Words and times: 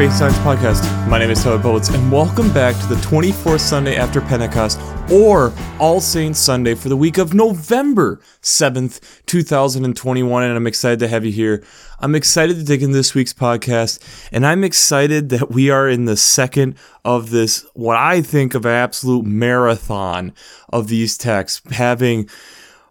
Faith 0.00 0.14
Science 0.14 0.38
Podcast. 0.38 1.08
My 1.08 1.18
name 1.18 1.28
is 1.28 1.44
Tyler 1.44 1.58
Bublitz, 1.58 1.94
and 1.94 2.10
welcome 2.10 2.50
back 2.54 2.74
to 2.80 2.86
the 2.86 2.94
24th 3.02 3.60
Sunday 3.60 3.96
after 3.96 4.22
Pentecost, 4.22 4.80
or 5.12 5.52
All 5.78 6.00
Saints 6.00 6.38
Sunday 6.38 6.74
for 6.74 6.88
the 6.88 6.96
week 6.96 7.18
of 7.18 7.34
November 7.34 8.18
7th, 8.40 9.20
2021. 9.26 10.42
And 10.42 10.56
I'm 10.56 10.66
excited 10.66 11.00
to 11.00 11.08
have 11.08 11.26
you 11.26 11.32
here. 11.32 11.62
I'm 11.98 12.14
excited 12.14 12.56
to 12.56 12.64
dig 12.64 12.82
in 12.82 12.92
this 12.92 13.12
week's 13.12 13.34
podcast, 13.34 14.02
and 14.32 14.46
I'm 14.46 14.64
excited 14.64 15.28
that 15.28 15.50
we 15.50 15.68
are 15.68 15.86
in 15.86 16.06
the 16.06 16.16
second 16.16 16.76
of 17.04 17.28
this, 17.28 17.66
what 17.74 17.98
I 17.98 18.22
think 18.22 18.54
of 18.54 18.64
absolute 18.64 19.26
marathon 19.26 20.32
of 20.70 20.88
these 20.88 21.18
texts, 21.18 21.60
having 21.72 22.26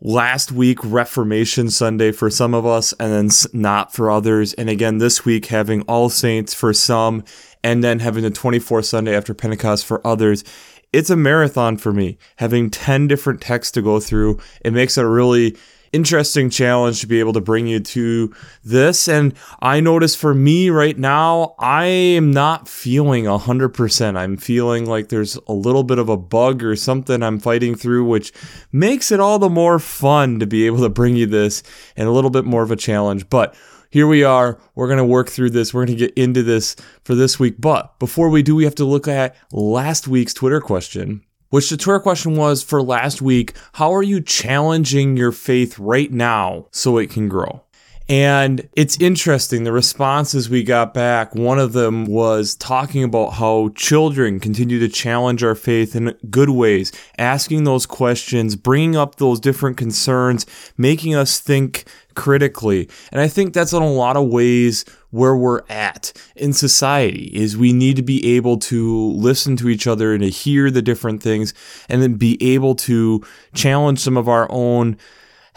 last 0.01 0.51
week 0.51 0.79
Reformation 0.83 1.69
Sunday 1.69 2.11
for 2.11 2.29
some 2.29 2.53
of 2.53 2.65
us 2.65 2.93
and 2.93 3.11
then 3.11 3.29
not 3.53 3.93
for 3.93 4.09
others. 4.09 4.53
And 4.53 4.69
again, 4.69 4.97
this 4.97 5.25
week 5.25 5.47
having 5.47 5.81
All 5.83 6.09
Saints 6.09 6.53
for 6.53 6.73
some 6.73 7.23
and 7.63 7.83
then 7.83 7.99
having 7.99 8.23
the 8.23 8.31
24th 8.31 8.85
Sunday 8.85 9.15
after 9.15 9.33
Pentecost 9.33 9.85
for 9.85 10.05
others. 10.05 10.43
It's 10.91 11.09
a 11.09 11.15
marathon 11.15 11.77
for 11.77 11.93
me. 11.93 12.17
Having 12.37 12.71
10 12.71 13.07
different 13.07 13.41
texts 13.41 13.71
to 13.73 13.81
go 13.81 13.99
through, 13.99 14.39
it 14.65 14.73
makes 14.73 14.97
it 14.97 15.03
really 15.03 15.55
interesting 15.93 16.49
challenge 16.49 17.01
to 17.01 17.07
be 17.07 17.19
able 17.19 17.33
to 17.33 17.41
bring 17.41 17.67
you 17.67 17.79
to 17.79 18.33
this. 18.63 19.07
And 19.07 19.33
I 19.59 19.79
notice 19.79 20.15
for 20.15 20.33
me 20.33 20.69
right 20.69 20.97
now, 20.97 21.55
I 21.59 21.85
am 21.85 22.31
not 22.31 22.67
feeling 22.67 23.25
100%. 23.25 24.17
I'm 24.17 24.37
feeling 24.37 24.85
like 24.85 25.09
there's 25.09 25.35
a 25.47 25.53
little 25.53 25.83
bit 25.83 25.99
of 25.99 26.09
a 26.09 26.17
bug 26.17 26.63
or 26.63 26.75
something 26.75 27.23
I'm 27.23 27.39
fighting 27.39 27.75
through, 27.75 28.05
which 28.05 28.31
makes 28.71 29.11
it 29.11 29.19
all 29.19 29.39
the 29.39 29.49
more 29.49 29.79
fun 29.79 30.39
to 30.39 30.47
be 30.47 30.65
able 30.65 30.79
to 30.79 30.89
bring 30.89 31.15
you 31.15 31.25
this 31.25 31.63
and 31.95 32.07
a 32.07 32.11
little 32.11 32.29
bit 32.29 32.45
more 32.45 32.63
of 32.63 32.71
a 32.71 32.75
challenge. 32.75 33.29
But 33.29 33.55
here 33.91 34.07
we 34.07 34.23
are. 34.23 34.59
We're 34.75 34.87
going 34.87 34.97
to 34.97 35.05
work 35.05 35.29
through 35.29 35.49
this. 35.49 35.73
We're 35.73 35.85
going 35.85 35.97
to 35.97 36.07
get 36.07 36.17
into 36.17 36.43
this 36.43 36.75
for 37.03 37.15
this 37.15 37.39
week. 37.39 37.55
But 37.59 37.97
before 37.99 38.29
we 38.29 38.43
do, 38.43 38.55
we 38.55 38.63
have 38.65 38.75
to 38.75 38.85
look 38.85 39.07
at 39.07 39.35
last 39.51 40.07
week's 40.07 40.33
Twitter 40.33 40.61
question 40.61 41.23
which 41.49 41.69
the 41.69 41.77
Twitter 41.77 41.99
question 41.99 42.35
was 42.35 42.63
for 42.63 42.81
last 42.81 43.21
week 43.21 43.53
how 43.73 43.93
are 43.93 44.03
you 44.03 44.21
challenging 44.21 45.17
your 45.17 45.31
faith 45.31 45.77
right 45.79 46.11
now 46.11 46.67
so 46.71 46.97
it 46.97 47.09
can 47.09 47.27
grow? 47.27 47.63
And 48.09 48.67
it's 48.73 48.99
interesting, 48.99 49.65
the 49.65 49.71
responses 49.71 50.49
we 50.49 50.63
got 50.63 50.95
back, 50.95 51.35
one 51.35 51.59
of 51.59 51.73
them 51.73 52.05
was 52.05 52.55
talking 52.55 53.03
about 53.03 53.33
how 53.33 53.69
children 53.75 54.39
continue 54.39 54.79
to 54.79 54.89
challenge 54.89 55.43
our 55.43 55.53
faith 55.53 55.95
in 55.95 56.17
good 56.27 56.49
ways, 56.49 56.91
asking 57.19 57.65
those 57.65 57.85
questions, 57.85 58.55
bringing 58.55 58.95
up 58.95 59.17
those 59.17 59.39
different 59.39 59.77
concerns, 59.77 60.47
making 60.75 61.13
us 61.13 61.39
think 61.39 61.83
critically. 62.15 62.89
And 63.11 63.21
I 63.21 63.27
think 63.27 63.53
that's 63.53 63.73
in 63.73 63.83
a 63.83 63.91
lot 63.91 64.17
of 64.17 64.27
ways 64.27 64.85
where 65.11 65.35
we're 65.35 65.61
at 65.69 66.11
in 66.35 66.51
society 66.51 67.29
is 67.31 67.57
we 67.57 67.73
need 67.73 67.95
to 67.97 68.01
be 68.01 68.35
able 68.35 68.57
to 68.57 69.11
listen 69.11 69.55
to 69.57 69.69
each 69.69 69.85
other 69.85 70.13
and 70.13 70.23
to 70.23 70.29
hear 70.29 70.71
the 70.71 70.81
different 70.81 71.21
things 71.21 71.53
and 71.87 72.01
then 72.01 72.15
be 72.15 72.37
able 72.41 72.73
to 72.73 73.23
challenge 73.53 73.99
some 73.99 74.17
of 74.17 74.27
our 74.27 74.47
own 74.49 74.97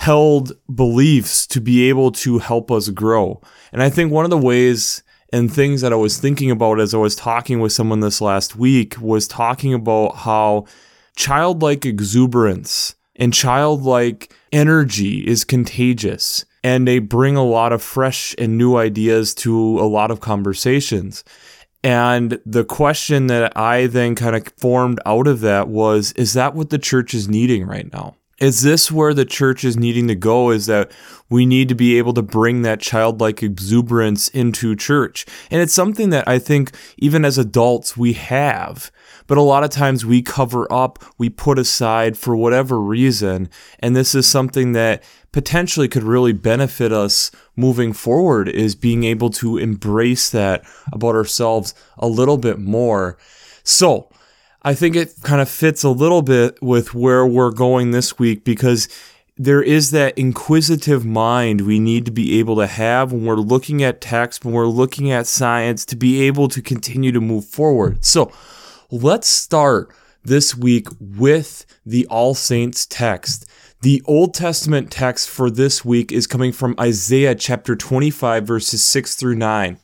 held 0.02 0.52
beliefs 0.74 1.46
to 1.46 1.60
be 1.60 1.88
able 1.88 2.10
to 2.10 2.40
help 2.40 2.72
us 2.72 2.88
grow. 2.88 3.40
And 3.72 3.80
I 3.80 3.88
think 3.88 4.10
one 4.10 4.24
of 4.24 4.32
the 4.32 4.36
ways 4.36 5.00
and 5.32 5.50
things 5.50 5.80
that 5.80 5.92
I 5.92 5.96
was 5.96 6.18
thinking 6.18 6.50
about 6.50 6.80
as 6.80 6.92
I 6.92 6.96
was 6.96 7.14
talking 7.14 7.60
with 7.60 7.70
someone 7.70 8.00
this 8.00 8.20
last 8.20 8.56
week 8.56 9.00
was 9.00 9.28
talking 9.28 9.72
about 9.72 10.16
how 10.16 10.66
childlike 11.14 11.86
exuberance 11.86 12.96
and 13.14 13.32
childlike 13.32 14.34
energy 14.50 15.24
is 15.24 15.44
contagious 15.44 16.46
and 16.64 16.88
they 16.88 16.98
bring 16.98 17.36
a 17.36 17.44
lot 17.44 17.72
of 17.72 17.80
fresh 17.80 18.34
and 18.38 18.58
new 18.58 18.76
ideas 18.76 19.32
to 19.34 19.78
a 19.78 19.86
lot 19.86 20.10
of 20.10 20.18
conversations. 20.18 21.22
And 21.84 22.40
the 22.44 22.64
question 22.64 23.28
that 23.28 23.56
I 23.56 23.86
then 23.86 24.16
kind 24.16 24.34
of 24.34 24.48
formed 24.56 24.98
out 25.06 25.28
of 25.28 25.42
that 25.42 25.68
was 25.68 26.10
is 26.12 26.32
that 26.32 26.56
what 26.56 26.70
the 26.70 26.78
church 26.78 27.14
is 27.14 27.28
needing 27.28 27.64
right 27.64 27.90
now? 27.92 28.16
Is 28.42 28.62
this 28.62 28.90
where 28.90 29.14
the 29.14 29.24
church 29.24 29.62
is 29.62 29.76
needing 29.76 30.08
to 30.08 30.16
go? 30.16 30.50
Is 30.50 30.66
that 30.66 30.90
we 31.30 31.46
need 31.46 31.68
to 31.68 31.76
be 31.76 31.96
able 31.96 32.12
to 32.14 32.22
bring 32.22 32.62
that 32.62 32.80
childlike 32.80 33.40
exuberance 33.40 34.26
into 34.30 34.74
church? 34.74 35.24
And 35.48 35.62
it's 35.62 35.72
something 35.72 36.10
that 36.10 36.26
I 36.26 36.40
think 36.40 36.72
even 36.98 37.24
as 37.24 37.38
adults 37.38 37.96
we 37.96 38.14
have, 38.14 38.90
but 39.28 39.38
a 39.38 39.42
lot 39.42 39.62
of 39.62 39.70
times 39.70 40.04
we 40.04 40.22
cover 40.22 40.66
up, 40.72 41.04
we 41.18 41.30
put 41.30 41.56
aside 41.56 42.18
for 42.18 42.36
whatever 42.36 42.80
reason. 42.80 43.48
And 43.78 43.94
this 43.94 44.12
is 44.12 44.26
something 44.26 44.72
that 44.72 45.04
potentially 45.30 45.86
could 45.86 46.02
really 46.02 46.32
benefit 46.32 46.90
us 46.92 47.30
moving 47.54 47.92
forward 47.92 48.48
is 48.48 48.74
being 48.74 49.04
able 49.04 49.30
to 49.30 49.56
embrace 49.56 50.28
that 50.30 50.64
about 50.92 51.14
ourselves 51.14 51.76
a 51.96 52.08
little 52.08 52.38
bit 52.38 52.58
more. 52.58 53.16
So, 53.62 54.08
I 54.64 54.74
think 54.74 54.94
it 54.94 55.14
kind 55.22 55.40
of 55.40 55.48
fits 55.48 55.82
a 55.82 55.90
little 55.90 56.22
bit 56.22 56.62
with 56.62 56.94
where 56.94 57.26
we're 57.26 57.50
going 57.50 57.90
this 57.90 58.18
week 58.18 58.44
because 58.44 58.88
there 59.36 59.62
is 59.62 59.90
that 59.90 60.16
inquisitive 60.16 61.04
mind 61.04 61.62
we 61.62 61.80
need 61.80 62.04
to 62.04 62.12
be 62.12 62.38
able 62.38 62.56
to 62.56 62.66
have 62.66 63.12
when 63.12 63.24
we're 63.24 63.36
looking 63.36 63.82
at 63.82 64.00
text, 64.00 64.44
when 64.44 64.54
we're 64.54 64.66
looking 64.66 65.10
at 65.10 65.26
science, 65.26 65.84
to 65.86 65.96
be 65.96 66.22
able 66.22 66.48
to 66.48 66.62
continue 66.62 67.10
to 67.10 67.20
move 67.20 67.44
forward. 67.44 68.04
So 68.04 68.30
let's 68.90 69.26
start 69.26 69.92
this 70.22 70.56
week 70.56 70.86
with 71.00 71.66
the 71.84 72.06
All 72.06 72.34
Saints 72.34 72.86
text. 72.86 73.46
The 73.80 74.00
Old 74.04 74.32
Testament 74.32 74.92
text 74.92 75.28
for 75.28 75.50
this 75.50 75.84
week 75.84 76.12
is 76.12 76.28
coming 76.28 76.52
from 76.52 76.76
Isaiah 76.78 77.34
chapter 77.34 77.74
25, 77.74 78.46
verses 78.46 78.84
6 78.84 79.16
through 79.16 79.34
9. 79.34 79.76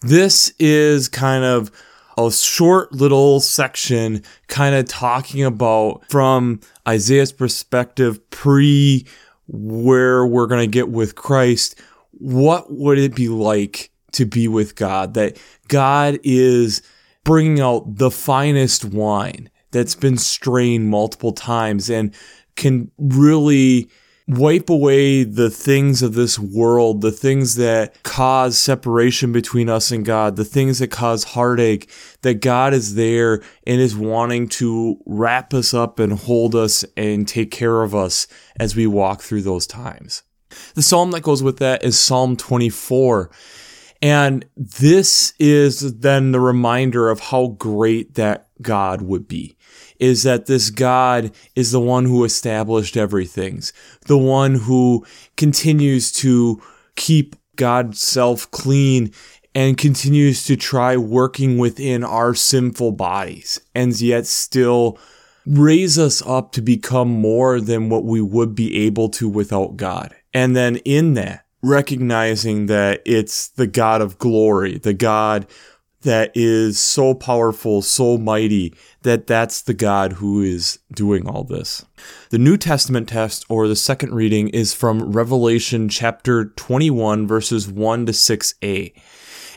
This 0.00 0.52
is 0.58 1.08
kind 1.08 1.44
of 1.44 1.70
a 2.16 2.30
short 2.30 2.92
little 2.92 3.40
section, 3.40 4.22
kind 4.48 4.74
of 4.74 4.86
talking 4.86 5.44
about 5.44 6.04
from 6.10 6.60
Isaiah's 6.86 7.32
perspective, 7.32 8.30
pre 8.30 9.06
where 9.46 10.26
we're 10.26 10.46
going 10.46 10.60
to 10.60 10.72
get 10.72 10.90
with 10.90 11.16
Christ, 11.16 11.80
what 12.12 12.72
would 12.72 12.98
it 12.98 13.14
be 13.14 13.28
like 13.28 13.90
to 14.12 14.24
be 14.24 14.48
with 14.48 14.76
God? 14.76 15.14
That 15.14 15.38
God 15.68 16.18
is 16.22 16.82
bringing 17.24 17.60
out 17.60 17.96
the 17.96 18.10
finest 18.10 18.84
wine 18.84 19.50
that's 19.72 19.94
been 19.94 20.16
strained 20.16 20.88
multiple 20.88 21.32
times 21.32 21.90
and 21.90 22.14
can 22.56 22.90
really 22.98 23.88
wipe 24.30 24.70
away 24.70 25.24
the 25.24 25.50
things 25.50 26.02
of 26.02 26.14
this 26.14 26.38
world, 26.38 27.00
the 27.00 27.10
things 27.10 27.56
that 27.56 28.00
cause 28.04 28.56
separation 28.56 29.32
between 29.32 29.68
us 29.68 29.90
and 29.90 30.04
God, 30.04 30.36
the 30.36 30.44
things 30.44 30.78
that 30.78 30.88
cause 30.88 31.24
heartache, 31.24 31.90
that 32.22 32.40
God 32.40 32.72
is 32.72 32.94
there 32.94 33.42
and 33.66 33.80
is 33.80 33.96
wanting 33.96 34.48
to 34.48 34.98
wrap 35.04 35.52
us 35.52 35.74
up 35.74 35.98
and 35.98 36.12
hold 36.12 36.54
us 36.54 36.84
and 36.96 37.26
take 37.26 37.50
care 37.50 37.82
of 37.82 37.94
us 37.94 38.28
as 38.58 38.76
we 38.76 38.86
walk 38.86 39.20
through 39.20 39.42
those 39.42 39.66
times. 39.66 40.22
The 40.74 40.82
psalm 40.82 41.10
that 41.10 41.22
goes 41.22 41.42
with 41.42 41.58
that 41.58 41.82
is 41.84 41.98
Psalm 41.98 42.36
24. 42.36 43.30
And 44.02 44.46
this 44.56 45.34
is 45.38 45.98
then 45.98 46.32
the 46.32 46.40
reminder 46.40 47.10
of 47.10 47.20
how 47.20 47.48
great 47.58 48.14
that 48.14 48.48
God 48.62 49.02
would 49.02 49.28
be 49.28 49.56
is 50.00 50.24
that 50.24 50.46
this 50.46 50.70
God 50.70 51.30
is 51.54 51.70
the 51.70 51.80
one 51.80 52.06
who 52.06 52.24
established 52.24 52.96
everything, 52.96 53.62
the 54.06 54.18
one 54.18 54.54
who 54.54 55.06
continues 55.36 56.10
to 56.12 56.60
keep 56.96 57.36
God's 57.56 58.00
self 58.00 58.50
clean 58.50 59.12
and 59.54 59.76
continues 59.76 60.44
to 60.44 60.56
try 60.56 60.96
working 60.96 61.58
within 61.58 62.02
our 62.02 62.34
sinful 62.34 62.92
bodies 62.92 63.60
and 63.74 64.00
yet 64.00 64.26
still 64.26 64.98
raise 65.46 65.98
us 65.98 66.22
up 66.26 66.52
to 66.52 66.62
become 66.62 67.08
more 67.08 67.60
than 67.60 67.88
what 67.88 68.04
we 68.04 68.20
would 68.20 68.54
be 68.54 68.84
able 68.86 69.08
to 69.08 69.28
without 69.28 69.76
God. 69.76 70.14
And 70.32 70.54
then 70.54 70.76
in 70.76 71.14
that, 71.14 71.44
recognizing 71.62 72.66
that 72.66 73.02
it's 73.04 73.48
the 73.48 73.66
God 73.66 74.00
of 74.00 74.18
glory, 74.18 74.78
the 74.78 74.94
God 74.94 75.46
that 76.02 76.32
is 76.34 76.78
so 76.78 77.14
powerful, 77.14 77.82
so 77.82 78.16
mighty, 78.16 78.74
that 79.02 79.26
that's 79.26 79.62
the 79.62 79.74
God 79.74 80.14
who 80.14 80.42
is 80.42 80.78
doing 80.92 81.28
all 81.28 81.44
this. 81.44 81.84
The 82.30 82.38
New 82.38 82.56
Testament 82.56 83.08
text, 83.08 83.44
or 83.48 83.68
the 83.68 83.76
second 83.76 84.14
reading, 84.14 84.48
is 84.48 84.72
from 84.72 85.12
Revelation 85.12 85.88
chapter 85.88 86.46
21, 86.46 87.26
verses 87.26 87.68
1 87.68 88.06
to 88.06 88.12
6a. 88.12 88.92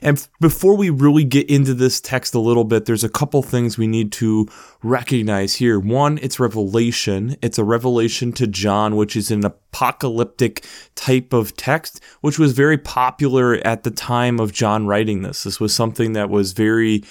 And 0.03 0.27
before 0.41 0.75
we 0.75 0.89
really 0.89 1.23
get 1.23 1.49
into 1.49 1.73
this 1.73 2.01
text 2.01 2.35
a 2.35 2.39
little 2.39 2.65
bit, 2.65 2.83
there's 2.85 3.05
a 3.05 3.09
couple 3.09 3.41
things 3.41 3.77
we 3.77 3.87
need 3.87 4.11
to 4.13 4.47
recognize 4.83 5.55
here. 5.55 5.79
One, 5.79 6.19
it's 6.21 6.41
revelation. 6.41 7.37
It's 7.41 7.57
a 7.57 7.63
revelation 7.63 8.33
to 8.33 8.45
John, 8.45 8.97
which 8.97 9.15
is 9.15 9.31
an 9.31 9.45
apocalyptic 9.45 10.65
type 10.95 11.31
of 11.31 11.55
text, 11.55 12.03
which 12.19 12.37
was 12.37 12.51
very 12.51 12.77
popular 12.77 13.55
at 13.65 13.83
the 13.83 13.91
time 13.91 14.41
of 14.41 14.51
John 14.51 14.87
writing 14.87 15.21
this. 15.21 15.43
This 15.43 15.61
was 15.61 15.73
something 15.73 16.11
that 16.13 16.29
was 16.29 16.51
very 16.51 17.05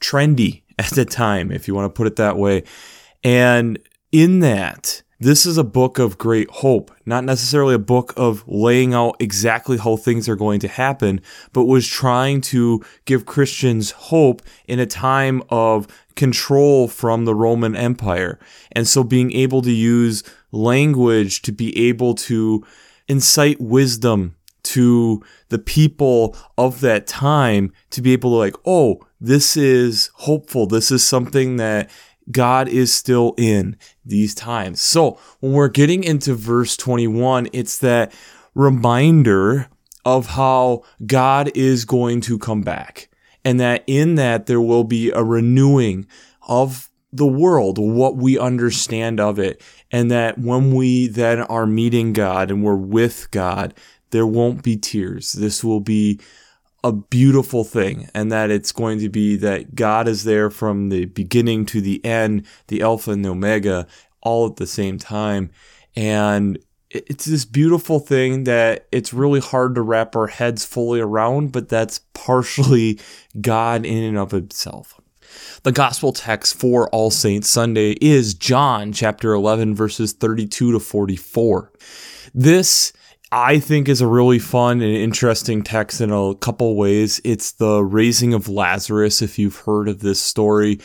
trendy 0.00 0.62
at 0.78 0.90
the 0.90 1.06
time, 1.06 1.50
if 1.50 1.66
you 1.66 1.74
want 1.74 1.86
to 1.86 1.96
put 1.96 2.06
it 2.06 2.16
that 2.16 2.36
way. 2.36 2.64
And 3.24 3.78
in 4.12 4.40
that, 4.40 5.02
this 5.18 5.46
is 5.46 5.56
a 5.56 5.64
book 5.64 5.98
of 5.98 6.18
great 6.18 6.50
hope, 6.50 6.90
not 7.06 7.24
necessarily 7.24 7.74
a 7.74 7.78
book 7.78 8.12
of 8.16 8.44
laying 8.46 8.92
out 8.92 9.16
exactly 9.18 9.78
how 9.78 9.96
things 9.96 10.28
are 10.28 10.36
going 10.36 10.60
to 10.60 10.68
happen, 10.68 11.20
but 11.52 11.64
was 11.64 11.86
trying 11.88 12.40
to 12.42 12.84
give 13.06 13.24
Christians 13.24 13.92
hope 13.92 14.42
in 14.66 14.78
a 14.78 14.86
time 14.86 15.42
of 15.48 15.86
control 16.16 16.86
from 16.86 17.24
the 17.24 17.34
Roman 17.34 17.74
Empire. 17.74 18.38
And 18.72 18.86
so 18.86 19.02
being 19.02 19.32
able 19.32 19.62
to 19.62 19.72
use 19.72 20.22
language 20.52 21.42
to 21.42 21.52
be 21.52 21.88
able 21.88 22.14
to 22.14 22.64
incite 23.08 23.60
wisdom 23.60 24.36
to 24.64 25.22
the 25.48 25.58
people 25.58 26.36
of 26.58 26.80
that 26.80 27.06
time 27.06 27.72
to 27.90 28.02
be 28.02 28.12
able 28.12 28.30
to 28.30 28.36
like, 28.36 28.56
oh, 28.66 29.00
this 29.20 29.56
is 29.56 30.10
hopeful. 30.14 30.66
This 30.66 30.90
is 30.90 31.06
something 31.06 31.56
that 31.56 31.88
God 32.30 32.68
is 32.68 32.92
still 32.92 33.34
in 33.36 33.76
these 34.04 34.34
times. 34.34 34.80
So 34.80 35.18
when 35.40 35.52
we're 35.52 35.68
getting 35.68 36.04
into 36.04 36.34
verse 36.34 36.76
21, 36.76 37.48
it's 37.52 37.78
that 37.78 38.12
reminder 38.54 39.68
of 40.04 40.26
how 40.26 40.82
God 41.04 41.50
is 41.54 41.84
going 41.84 42.20
to 42.22 42.38
come 42.38 42.62
back 42.62 43.08
and 43.44 43.60
that 43.60 43.84
in 43.86 44.16
that 44.16 44.46
there 44.46 44.60
will 44.60 44.84
be 44.84 45.10
a 45.10 45.22
renewing 45.22 46.06
of 46.48 46.88
the 47.12 47.26
world, 47.26 47.78
what 47.78 48.16
we 48.16 48.38
understand 48.38 49.20
of 49.20 49.38
it. 49.38 49.62
And 49.90 50.10
that 50.10 50.38
when 50.38 50.74
we 50.74 51.06
then 51.06 51.40
are 51.42 51.66
meeting 51.66 52.12
God 52.12 52.50
and 52.50 52.62
we're 52.62 52.74
with 52.74 53.30
God, 53.30 53.72
there 54.10 54.26
won't 54.26 54.62
be 54.62 54.76
tears. 54.76 55.32
This 55.32 55.62
will 55.62 55.80
be 55.80 56.20
a 56.86 56.92
beautiful 56.92 57.64
thing 57.64 58.08
and 58.14 58.30
that 58.30 58.48
it's 58.48 58.70
going 58.70 59.00
to 59.00 59.08
be 59.08 59.34
that 59.36 59.74
God 59.74 60.06
is 60.06 60.22
there 60.22 60.50
from 60.50 60.88
the 60.88 61.06
beginning 61.06 61.66
to 61.66 61.80
the 61.80 62.04
end, 62.04 62.46
the 62.68 62.80
Alpha 62.80 63.10
and 63.10 63.24
the 63.24 63.30
Omega, 63.30 63.88
all 64.22 64.46
at 64.46 64.56
the 64.56 64.68
same 64.68 64.96
time. 64.96 65.50
And 65.96 66.60
it's 66.90 67.24
this 67.24 67.44
beautiful 67.44 67.98
thing 67.98 68.44
that 68.44 68.86
it's 68.92 69.12
really 69.12 69.40
hard 69.40 69.74
to 69.74 69.82
wrap 69.82 70.14
our 70.14 70.28
heads 70.28 70.64
fully 70.64 71.00
around, 71.00 71.50
but 71.50 71.68
that's 71.68 72.00
partially 72.14 73.00
God 73.40 73.84
in 73.84 74.04
and 74.04 74.16
of 74.16 74.30
himself. 74.30 75.00
The 75.64 75.72
gospel 75.72 76.12
text 76.12 76.54
for 76.54 76.88
All 76.90 77.10
Saints 77.10 77.50
Sunday 77.50 77.96
is 78.00 78.32
John 78.32 78.92
chapter 78.92 79.32
11 79.32 79.74
verses 79.74 80.12
32 80.12 80.70
to 80.70 80.78
44. 80.78 81.72
This 82.32 82.92
I 83.38 83.58
think 83.58 83.86
is 83.86 84.00
a 84.00 84.06
really 84.06 84.38
fun 84.38 84.80
and 84.80 84.96
interesting 84.96 85.62
text 85.62 86.00
in 86.00 86.10
a 86.10 86.34
couple 86.36 86.74
ways. 86.74 87.20
It's 87.22 87.52
the 87.52 87.84
raising 87.84 88.32
of 88.32 88.48
Lazarus, 88.48 89.20
if 89.20 89.38
you've 89.38 89.58
heard 89.58 89.90
of 89.90 90.00
this 90.00 90.22
story. 90.22 90.80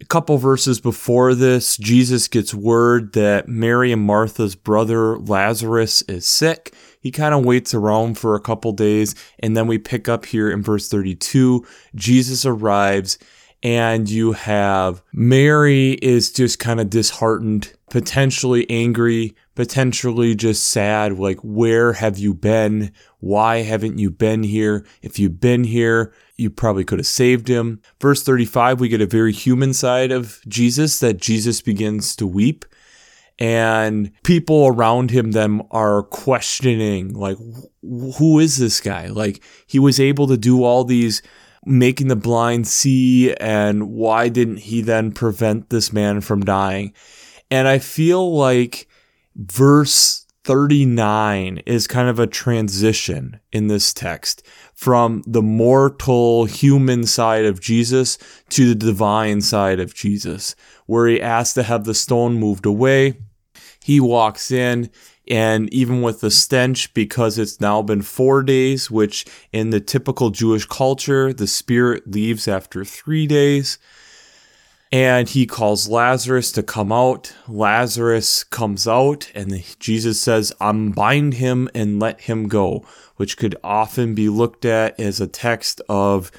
A 0.00 0.04
couple 0.04 0.36
verses 0.36 0.80
before 0.80 1.36
this, 1.36 1.76
Jesus 1.76 2.26
gets 2.26 2.52
word 2.52 3.12
that 3.12 3.46
Mary 3.46 3.92
and 3.92 4.02
Martha's 4.02 4.56
brother 4.56 5.16
Lazarus 5.18 6.02
is 6.02 6.26
sick. 6.26 6.74
He 6.98 7.12
kind 7.12 7.32
of 7.32 7.44
waits 7.44 7.74
around 7.74 8.18
for 8.18 8.34
a 8.34 8.40
couple 8.40 8.72
days, 8.72 9.14
and 9.38 9.56
then 9.56 9.68
we 9.68 9.78
pick 9.78 10.08
up 10.08 10.26
here 10.26 10.50
in 10.50 10.64
verse 10.64 10.88
32. 10.88 11.64
Jesus 11.94 12.44
arrives, 12.44 13.18
and 13.64 14.10
you 14.10 14.32
have 14.32 15.02
Mary 15.12 15.92
is 15.94 16.30
just 16.30 16.58
kind 16.58 16.78
of 16.78 16.90
disheartened, 16.90 17.72
potentially 17.88 18.68
angry, 18.68 19.34
potentially 19.54 20.34
just 20.34 20.68
sad. 20.68 21.18
Like, 21.18 21.38
where 21.38 21.94
have 21.94 22.18
you 22.18 22.34
been? 22.34 22.92
Why 23.20 23.62
haven't 23.62 23.98
you 23.98 24.10
been 24.10 24.42
here? 24.42 24.86
If 25.00 25.18
you've 25.18 25.40
been 25.40 25.64
here, 25.64 26.12
you 26.36 26.50
probably 26.50 26.84
could 26.84 26.98
have 26.98 27.06
saved 27.06 27.48
him. 27.48 27.80
Verse 28.00 28.22
35, 28.22 28.80
we 28.80 28.88
get 28.88 29.00
a 29.00 29.06
very 29.06 29.32
human 29.32 29.72
side 29.72 30.12
of 30.12 30.40
Jesus 30.46 31.00
that 31.00 31.16
Jesus 31.16 31.62
begins 31.62 32.14
to 32.16 32.26
weep. 32.26 32.66
And 33.38 34.12
people 34.22 34.66
around 34.66 35.10
him 35.10 35.32
then 35.32 35.62
are 35.72 36.04
questioning, 36.04 37.14
like, 37.14 37.36
who 37.82 38.38
is 38.38 38.58
this 38.58 38.80
guy? 38.80 39.08
Like, 39.08 39.42
he 39.66 39.80
was 39.80 39.98
able 39.98 40.28
to 40.28 40.36
do 40.36 40.62
all 40.62 40.84
these 40.84 41.20
making 41.66 42.08
the 42.08 42.16
blind 42.16 42.66
see, 42.66 43.34
and 43.34 43.90
why 43.90 44.28
didn't 44.28 44.58
he 44.58 44.80
then 44.80 45.12
prevent 45.12 45.70
this 45.70 45.92
man 45.92 46.20
from 46.20 46.44
dying? 46.44 46.92
And 47.50 47.68
I 47.68 47.78
feel 47.78 48.34
like 48.36 48.88
verse 49.36 50.26
39 50.44 51.62
is 51.64 51.86
kind 51.86 52.08
of 52.08 52.18
a 52.18 52.26
transition 52.26 53.40
in 53.50 53.68
this 53.68 53.94
text 53.94 54.46
from 54.74 55.22
the 55.26 55.42
mortal 55.42 56.44
human 56.44 57.06
side 57.06 57.46
of 57.46 57.60
Jesus 57.60 58.18
to 58.50 58.68
the 58.68 58.74
divine 58.74 59.40
side 59.40 59.80
of 59.80 59.94
Jesus, 59.94 60.54
where 60.86 61.06
he 61.06 61.20
asks 61.20 61.54
to 61.54 61.62
have 61.62 61.84
the 61.84 61.94
stone 61.94 62.34
moved 62.34 62.66
away. 62.66 63.14
He 63.82 64.00
walks 64.00 64.50
in 64.50 64.90
and 65.28 65.72
even 65.72 66.02
with 66.02 66.20
the 66.20 66.30
stench, 66.30 66.92
because 66.94 67.38
it's 67.38 67.60
now 67.60 67.82
been 67.82 68.02
four 68.02 68.42
days, 68.42 68.90
which 68.90 69.24
in 69.52 69.70
the 69.70 69.80
typical 69.80 70.30
Jewish 70.30 70.66
culture, 70.66 71.32
the 71.32 71.46
spirit 71.46 72.10
leaves 72.10 72.46
after 72.46 72.84
three 72.84 73.26
days. 73.26 73.78
And 74.92 75.28
he 75.28 75.44
calls 75.46 75.88
Lazarus 75.88 76.52
to 76.52 76.62
come 76.62 76.92
out. 76.92 77.34
Lazarus 77.48 78.44
comes 78.44 78.86
out, 78.86 79.30
and 79.34 79.64
Jesus 79.80 80.20
says, 80.20 80.52
Unbind 80.60 81.34
him 81.34 81.68
and 81.74 81.98
let 81.98 82.20
him 82.22 82.46
go, 82.46 82.84
which 83.16 83.36
could 83.36 83.56
often 83.64 84.14
be 84.14 84.28
looked 84.28 84.64
at 84.64 84.98
as 85.00 85.20
a 85.20 85.26
text 85.26 85.80
of 85.88 86.30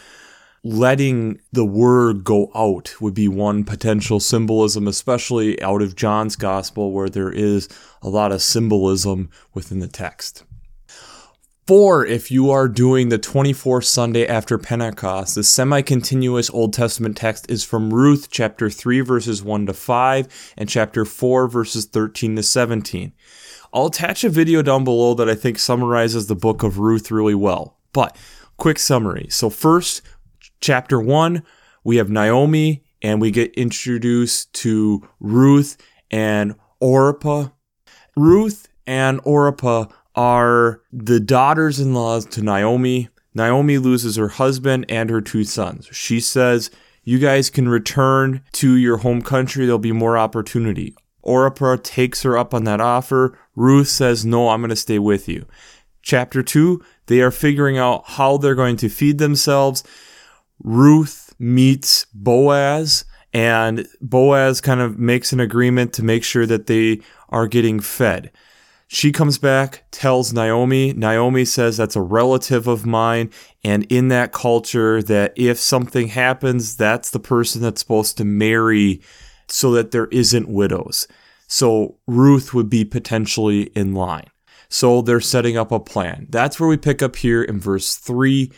letting 0.65 1.39
the 1.51 1.63
word 1.63 2.23
go 2.23 2.51
out 2.55 2.99
would 2.99 3.13
be 3.13 3.27
one 3.27 3.63
potential 3.63 4.19
symbolism, 4.19 4.87
especially 4.87 5.61
out 5.61 5.83
of 5.83 5.95
John's 5.95 6.35
gospel, 6.35 6.91
where 6.91 7.07
there 7.07 7.31
is 7.31 7.69
a 8.01 8.09
lot 8.09 8.31
of 8.31 8.41
symbolism 8.41 9.29
within 9.53 9.77
the 9.77 9.87
text. 9.87 10.43
Four, 11.67 12.03
if 12.03 12.31
you 12.31 12.49
are 12.49 12.67
doing 12.67 13.09
the 13.09 13.19
24th 13.19 13.85
Sunday 13.85 14.25
after 14.25 14.57
Pentecost, 14.57 15.35
the 15.35 15.43
semi 15.43 15.83
continuous 15.83 16.49
Old 16.49 16.73
Testament 16.73 17.15
text 17.15 17.49
is 17.49 17.63
from 17.63 17.93
Ruth 17.93 18.29
chapter 18.31 18.71
3, 18.71 19.01
verses 19.01 19.43
1 19.43 19.67
to 19.67 19.73
5, 19.73 20.53
and 20.57 20.67
chapter 20.67 21.05
4, 21.05 21.47
verses 21.47 21.85
13 21.85 22.37
to 22.37 22.43
17. 22.43 23.13
I'll 23.71 23.87
attach 23.87 24.23
a 24.23 24.29
video 24.29 24.63
down 24.63 24.83
below 24.83 25.13
that 25.13 25.29
I 25.29 25.35
think 25.35 25.59
summarizes 25.59 26.25
the 26.25 26.35
book 26.35 26.63
of 26.63 26.79
Ruth 26.79 27.11
really 27.11 27.35
well. 27.35 27.77
But, 27.93 28.17
quick 28.57 28.79
summary. 28.79 29.27
So, 29.29 29.49
first, 29.49 30.01
chapter 30.61 30.99
one, 30.99 31.43
we 31.83 31.97
have 31.97 32.09
Naomi 32.09 32.83
and 33.01 33.21
we 33.21 33.31
get 33.31 33.53
introduced 33.53 34.51
to 34.53 35.07
Ruth 35.19 35.77
and 36.09 36.55
Orpah. 36.79 37.49
Ruth 38.15 38.67
and 38.87 39.19
Orpah 39.23 39.85
are 40.15 40.81
the 40.91 41.19
daughters 41.19 41.79
in 41.79 41.93
law 41.93 42.19
to 42.19 42.41
Naomi. 42.41 43.09
Naomi 43.33 43.77
loses 43.77 44.15
her 44.15 44.29
husband 44.29 44.85
and 44.89 45.09
her 45.09 45.21
two 45.21 45.43
sons. 45.43 45.87
She 45.91 46.19
says, 46.19 46.71
You 47.03 47.19
guys 47.19 47.49
can 47.49 47.67
return 47.67 48.41
to 48.53 48.75
your 48.75 48.97
home 48.97 49.21
country, 49.21 49.65
there'll 49.65 49.79
be 49.79 49.91
more 49.91 50.17
opportunity. 50.17 50.95
Orpah 51.21 51.77
takes 51.81 52.21
her 52.23 52.37
up 52.37 52.53
on 52.53 52.63
that 52.63 52.79
offer. 52.79 53.37
Ruth 53.55 53.87
says, 53.89 54.25
No, 54.25 54.49
I'm 54.49 54.61
going 54.61 54.69
to 54.69 54.75
stay 54.75 54.99
with 54.99 55.27
you. 55.27 55.45
Chapter 56.01 56.43
2, 56.43 56.83
they 57.07 57.21
are 57.21 57.31
figuring 57.31 57.77
out 57.77 58.03
how 58.05 58.37
they're 58.37 58.55
going 58.55 58.77
to 58.77 58.89
feed 58.89 59.17
themselves. 59.17 59.83
Ruth 60.63 61.33
meets 61.39 62.05
Boaz, 62.13 63.05
and 63.33 63.87
Boaz 64.01 64.61
kind 64.61 64.79
of 64.79 64.97
makes 64.97 65.33
an 65.33 65.39
agreement 65.39 65.93
to 65.93 66.03
make 66.03 66.23
sure 66.23 66.45
that 66.45 66.67
they 66.67 67.01
are 67.29 67.47
getting 67.47 67.79
fed. 67.79 68.31
She 68.87 69.11
comes 69.11 69.37
back, 69.37 69.83
tells 69.91 70.31
Naomi. 70.31 70.93
Naomi 70.93 71.43
says 71.43 71.75
that's 71.75 71.95
a 71.95 72.01
relative 72.01 72.67
of 72.67 72.85
mine. 72.85 73.31
And 73.63 73.83
in 73.91 74.09
that 74.09 74.31
culture, 74.31 75.01
that 75.03 75.33
if 75.35 75.57
something 75.57 76.09
happens, 76.09 76.77
that's 76.77 77.09
the 77.09 77.19
person 77.19 77.61
that's 77.61 77.81
supposed 77.81 78.17
to 78.17 78.25
marry 78.25 79.01
so 79.47 79.71
that 79.71 79.91
there 79.91 80.05
isn't 80.07 80.47
widows. 80.47 81.07
So 81.47 81.97
Ruth 82.07 82.53
would 82.53 82.69
be 82.69 82.85
potentially 82.85 83.63
in 83.75 83.93
line. 83.93 84.27
So 84.69 85.01
they're 85.01 85.19
setting 85.19 85.57
up 85.57 85.71
a 85.71 85.79
plan. 85.79 86.27
That's 86.29 86.59
where 86.59 86.69
we 86.69 86.77
pick 86.77 87.01
up 87.01 87.15
here 87.15 87.43
in 87.43 87.59
verse 87.59 87.95
3. 87.95 88.51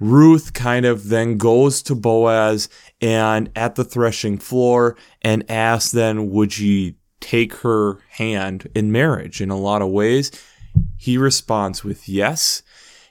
Ruth 0.00 0.52
kind 0.52 0.86
of 0.86 1.08
then 1.08 1.38
goes 1.38 1.82
to 1.82 1.94
Boaz 1.94 2.68
and 3.00 3.50
at 3.56 3.74
the 3.74 3.84
threshing 3.84 4.38
floor 4.38 4.96
and 5.22 5.48
asks 5.50 5.92
then, 5.92 6.30
would 6.30 6.52
he 6.54 6.96
take 7.20 7.54
her 7.56 7.98
hand 8.10 8.68
in 8.74 8.92
marriage 8.92 9.40
in 9.40 9.50
a 9.50 9.58
lot 9.58 9.82
of 9.82 9.88
ways? 9.88 10.30
He 10.96 11.18
responds 11.18 11.82
with 11.82 12.08
yes. 12.08 12.62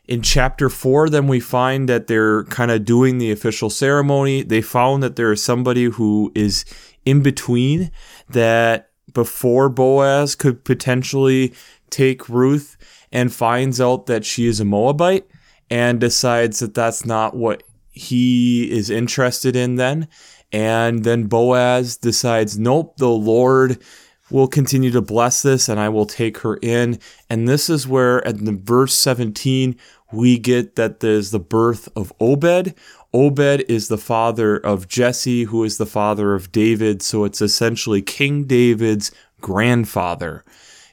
In 0.08 0.22
chapter 0.22 0.70
four, 0.70 1.10
then 1.10 1.28
we 1.28 1.42
find 1.42 1.90
that 1.90 2.08
they're 2.08 2.46
kind 2.46 2.72
of 2.72 2.86
doing 2.86 3.18
the 3.18 3.32
official 3.32 3.70
ceremony. 3.70 4.42
They 4.42 4.62
found 4.62 5.04
that 5.04 5.18
there 5.18 5.34
is 5.34 5.44
somebody 5.44 5.86
who 5.86 6.32
is 6.34 6.64
in 7.04 7.22
between 7.22 7.92
that 8.30 8.92
before 9.14 9.68
Boaz 9.68 10.36
could 10.36 10.64
potentially 10.64 11.54
take 11.90 12.30
Ruth 12.30 12.78
and 13.12 13.34
finds 13.34 13.82
out 13.82 14.06
that 14.06 14.24
she 14.24 14.48
is 14.48 14.62
a 14.62 14.66
Moabite 14.66 15.28
and 15.70 16.00
decides 16.00 16.60
that 16.60 16.74
that's 16.74 17.06
not 17.06 17.36
what 17.36 17.64
he 17.92 18.72
is 18.72 18.90
interested 18.90 19.56
in 19.56 19.76
then. 19.76 20.08
And 20.52 21.04
then 21.04 21.26
Boaz 21.26 21.98
decides, 21.98 22.58
nope, 22.58 22.98
the 22.98 23.10
Lord 23.10 23.82
will 24.30 24.48
continue 24.48 24.92
to 24.92 25.02
bless 25.02 25.42
this 25.42 25.70
and 25.70 25.80
I 25.80 25.90
will 25.90 26.06
take 26.06 26.40
her 26.40 26.58
in. 26.58 27.00
And 27.30 27.48
this 27.48 27.70
is 27.70 27.88
where 27.88 28.26
at 28.28 28.44
the 28.44 28.54
verse 28.54 28.94
17, 28.94 29.76
we 30.12 30.38
get 30.38 30.76
that 30.76 31.00
there's 31.00 31.32
the 31.32 31.40
birth 31.40 31.90
of 31.96 32.14
Obed. 32.20 32.74
Obed 33.14 33.66
is 33.68 33.88
the 33.88 33.98
father 33.98 34.58
of 34.58 34.88
Jesse, 34.88 35.44
who 35.44 35.64
is 35.64 35.78
the 35.78 35.86
father 35.86 36.34
of 36.34 36.52
David. 36.52 37.02
So 37.02 37.24
it's 37.24 37.42
essentially 37.42 38.02
King 38.02 38.46
David's 38.46 39.12
grandfather 39.42 40.44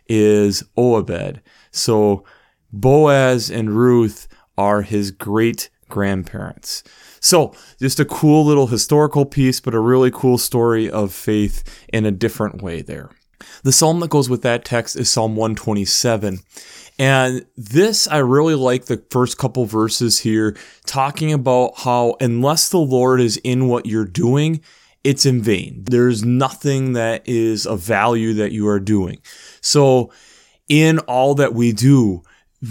is 0.08 0.62
Obed. 0.76 1.40
So 1.70 2.24
Boaz 2.72 3.50
and 3.50 3.76
Ruth 3.76 4.28
are 4.56 4.82
his 4.82 5.10
great 5.10 5.70
grandparents. 5.88 6.82
So, 7.20 7.54
just 7.80 8.00
a 8.00 8.04
cool 8.04 8.44
little 8.44 8.66
historical 8.66 9.24
piece, 9.24 9.60
but 9.60 9.74
a 9.74 9.80
really 9.80 10.10
cool 10.10 10.38
story 10.38 10.90
of 10.90 11.12
faith 11.12 11.86
in 11.92 12.04
a 12.04 12.10
different 12.10 12.62
way 12.62 12.82
there. 12.82 13.10
The 13.62 13.72
psalm 13.72 14.00
that 14.00 14.10
goes 14.10 14.28
with 14.28 14.42
that 14.42 14.64
text 14.64 14.96
is 14.96 15.10
Psalm 15.10 15.36
127. 15.36 16.40
And 16.98 17.46
this, 17.56 18.06
I 18.06 18.18
really 18.18 18.54
like 18.54 18.84
the 18.84 19.02
first 19.10 19.38
couple 19.38 19.64
verses 19.64 20.20
here, 20.20 20.56
talking 20.86 21.32
about 21.32 21.78
how 21.78 22.16
unless 22.20 22.68
the 22.68 22.78
Lord 22.78 23.20
is 23.20 23.36
in 23.38 23.68
what 23.68 23.86
you're 23.86 24.04
doing, 24.04 24.60
it's 25.02 25.26
in 25.26 25.42
vain. 25.42 25.84
There's 25.84 26.24
nothing 26.24 26.92
that 26.92 27.28
is 27.28 27.66
of 27.66 27.80
value 27.80 28.34
that 28.34 28.52
you 28.52 28.68
are 28.68 28.80
doing. 28.80 29.20
So, 29.60 30.12
in 30.68 30.98
all 31.00 31.34
that 31.34 31.52
we 31.52 31.72
do, 31.72 32.22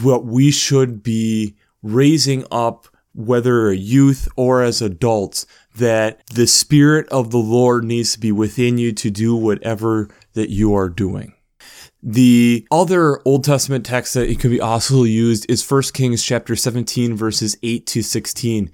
what 0.02 0.26
we 0.26 0.52
should 0.52 1.04
be 1.04 1.56
raising 1.84 2.46
up, 2.50 2.88
whether 3.14 3.70
a 3.70 3.76
youth 3.76 4.28
or 4.36 4.64
as 4.64 4.82
adults, 4.82 5.46
that 5.76 6.26
the 6.28 6.48
Spirit 6.48 7.08
of 7.10 7.30
the 7.30 7.38
Lord 7.38 7.84
needs 7.84 8.14
to 8.14 8.20
be 8.20 8.32
within 8.32 8.80
you 8.80 8.92
to 8.94 9.12
do 9.12 9.36
whatever 9.36 10.10
that 10.34 10.50
you 10.50 10.74
are 10.74 10.90
doing. 10.90 11.34
The 12.02 12.68
other 12.70 13.22
Old 13.26 13.44
Testament 13.44 13.86
text 13.86 14.14
that 14.16 14.30
it 14.30 14.40
could 14.40 14.52
be 14.52 14.60
also 14.60 15.04
used 15.04 15.50
is 15.50 15.70
1 15.70 15.84
Kings 15.94 16.24
chapter 16.24 16.56
17 16.56 17.16
verses 17.16 17.56
8 17.64 17.86
to 17.88 18.02
16. 18.02 18.72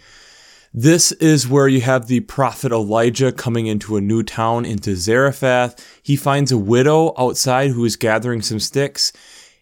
This 0.73 1.11
is 1.13 1.47
where 1.47 1.67
you 1.67 1.81
have 1.81 2.07
the 2.07 2.21
prophet 2.21 2.71
Elijah 2.71 3.31
coming 3.31 3.67
into 3.67 3.97
a 3.97 4.01
new 4.01 4.23
town 4.23 4.65
into 4.65 4.95
Zarephath. 4.95 6.01
He 6.03 6.15
finds 6.15 6.51
a 6.51 6.57
widow 6.57 7.13
outside 7.17 7.71
who 7.71 7.85
is 7.85 7.95
gathering 7.95 8.41
some 8.41 8.59
sticks. 8.59 9.11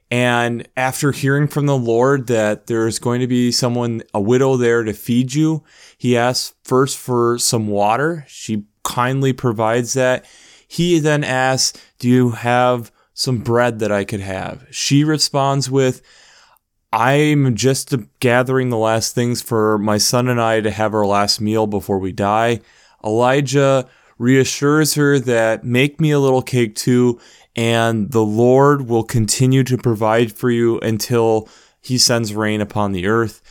And 0.10 0.68
after 0.78 1.12
hearing 1.12 1.48
from 1.48 1.66
the 1.66 1.78
Lord 1.78 2.28
that 2.28 2.68
there's 2.68 2.98
going 2.98 3.20
to 3.20 3.28
be 3.28 3.52
someone, 3.52 4.04
a 4.14 4.22
widow 4.22 4.56
there 4.56 4.84
to 4.84 4.94
feed 4.94 5.34
you, 5.34 5.64
he 5.98 6.16
asks 6.16 6.56
first 6.64 6.98
for 6.98 7.38
some 7.38 7.68
water. 7.68 8.24
She 8.28 8.64
kindly 8.84 9.34
provides 9.34 9.94
that. 9.94 10.26
He 10.68 11.00
then 11.00 11.24
asks, 11.24 11.82
Do 12.00 12.08
you 12.08 12.32
have 12.32 12.92
some 13.18 13.40
bread 13.40 13.80
that 13.80 13.92
I 13.92 14.04
could 14.04 14.20
have. 14.20 14.68
She 14.70 15.04
responds 15.04 15.72
with, 15.72 16.04
I'm 16.94 17.56
just 17.56 17.96
gathering 18.20 18.70
the 18.70 18.78
last 18.78 19.16
things 19.16 19.42
for 19.42 19.80
my 19.80 19.98
son 19.98 20.28
and 20.28 20.40
I 20.40 20.62
to 20.62 20.70
have 20.70 20.94
our 20.94 21.06
last 21.06 21.42
meal 21.42 21.66
before 21.66 21.98
we 21.98 22.12
die. 22.12 22.62
Elijah 23.04 23.90
reassures 24.20 24.94
her 24.94 25.18
that 25.18 25.64
make 25.64 26.00
me 26.00 26.12
a 26.12 26.20
little 26.20 26.44
cake 26.44 26.76
too, 26.76 27.20
and 27.58 28.12
the 28.12 28.24
Lord 28.24 28.88
will 28.88 29.04
continue 29.04 29.64
to 29.64 29.78
provide 29.78 30.32
for 30.32 30.52
you 30.52 30.80
until 30.80 31.50
he 31.82 31.98
sends 31.98 32.36
rain 32.36 32.62
upon 32.62 32.92
the 32.92 33.08
earth. 33.08 33.42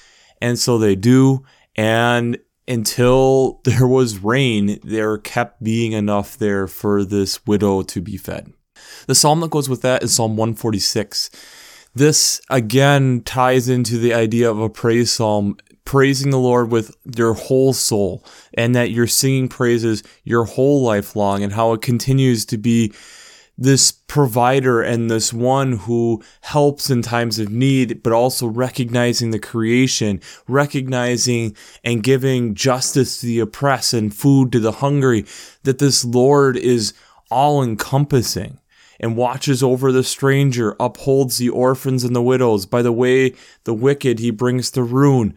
And 0.40 0.58
so 0.58 0.78
they 0.78 0.94
do. 0.94 1.44
And 1.74 2.38
until 2.68 3.60
there 3.64 3.86
was 3.86 4.18
rain, 4.18 4.78
there 4.84 5.18
kept 5.18 5.62
being 5.62 5.92
enough 5.92 6.38
there 6.38 6.68
for 6.68 7.04
this 7.04 7.44
widow 7.46 7.82
to 7.82 8.00
be 8.00 8.16
fed. 8.16 8.52
The 9.08 9.14
psalm 9.14 9.40
that 9.40 9.50
goes 9.50 9.68
with 9.68 9.82
that 9.82 10.04
is 10.04 10.14
Psalm 10.14 10.36
146. 10.36 11.30
This 11.94 12.40
again 12.50 13.22
ties 13.22 13.68
into 13.68 13.98
the 13.98 14.12
idea 14.12 14.50
of 14.50 14.60
a 14.60 14.68
praise 14.68 15.10
psalm, 15.10 15.56
praising 15.84 16.30
the 16.30 16.38
Lord 16.38 16.70
with 16.70 16.94
your 17.16 17.32
whole 17.32 17.72
soul, 17.72 18.22
and 18.52 18.76
that 18.76 18.90
you're 18.90 19.06
singing 19.06 19.48
praises 19.48 20.02
your 20.22 20.44
whole 20.44 20.82
life 20.82 21.16
long, 21.16 21.42
and 21.42 21.54
how 21.54 21.72
it 21.72 21.80
continues 21.80 22.44
to 22.46 22.58
be 22.58 22.92
this 23.58 23.90
provider 23.90 24.82
and 24.82 25.10
this 25.10 25.32
one 25.32 25.72
who 25.72 26.22
helps 26.42 26.90
in 26.90 27.02
times 27.02 27.38
of 27.38 27.50
need, 27.50 28.02
but 28.02 28.12
also 28.12 28.46
recognizing 28.46 29.30
the 29.30 29.38
creation, 29.38 30.20
recognizing 30.46 31.56
and 31.82 32.02
giving 32.02 32.54
justice 32.54 33.20
to 33.20 33.26
the 33.26 33.40
oppressed 33.40 33.94
and 33.94 34.14
food 34.14 34.52
to 34.52 34.60
the 34.60 34.72
hungry, 34.72 35.24
that 35.62 35.78
this 35.78 36.04
Lord 36.04 36.56
is 36.56 36.92
all 37.30 37.62
encompassing 37.62 38.60
and 39.00 39.16
watches 39.16 39.62
over 39.62 39.92
the 39.92 40.04
stranger, 40.04 40.76
upholds 40.80 41.38
the 41.38 41.50
orphans 41.50 42.04
and 42.04 42.14
the 42.16 42.22
widows. 42.22 42.66
By 42.66 42.82
the 42.82 42.92
way, 42.92 43.34
the 43.64 43.74
wicked 43.74 44.18
he 44.18 44.30
brings 44.30 44.70
to 44.72 44.82
ruin, 44.82 45.34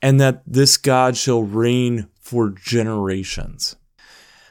and 0.00 0.20
that 0.20 0.42
this 0.46 0.76
God 0.76 1.16
shall 1.16 1.42
reign 1.42 2.08
for 2.20 2.50
generations. 2.50 3.76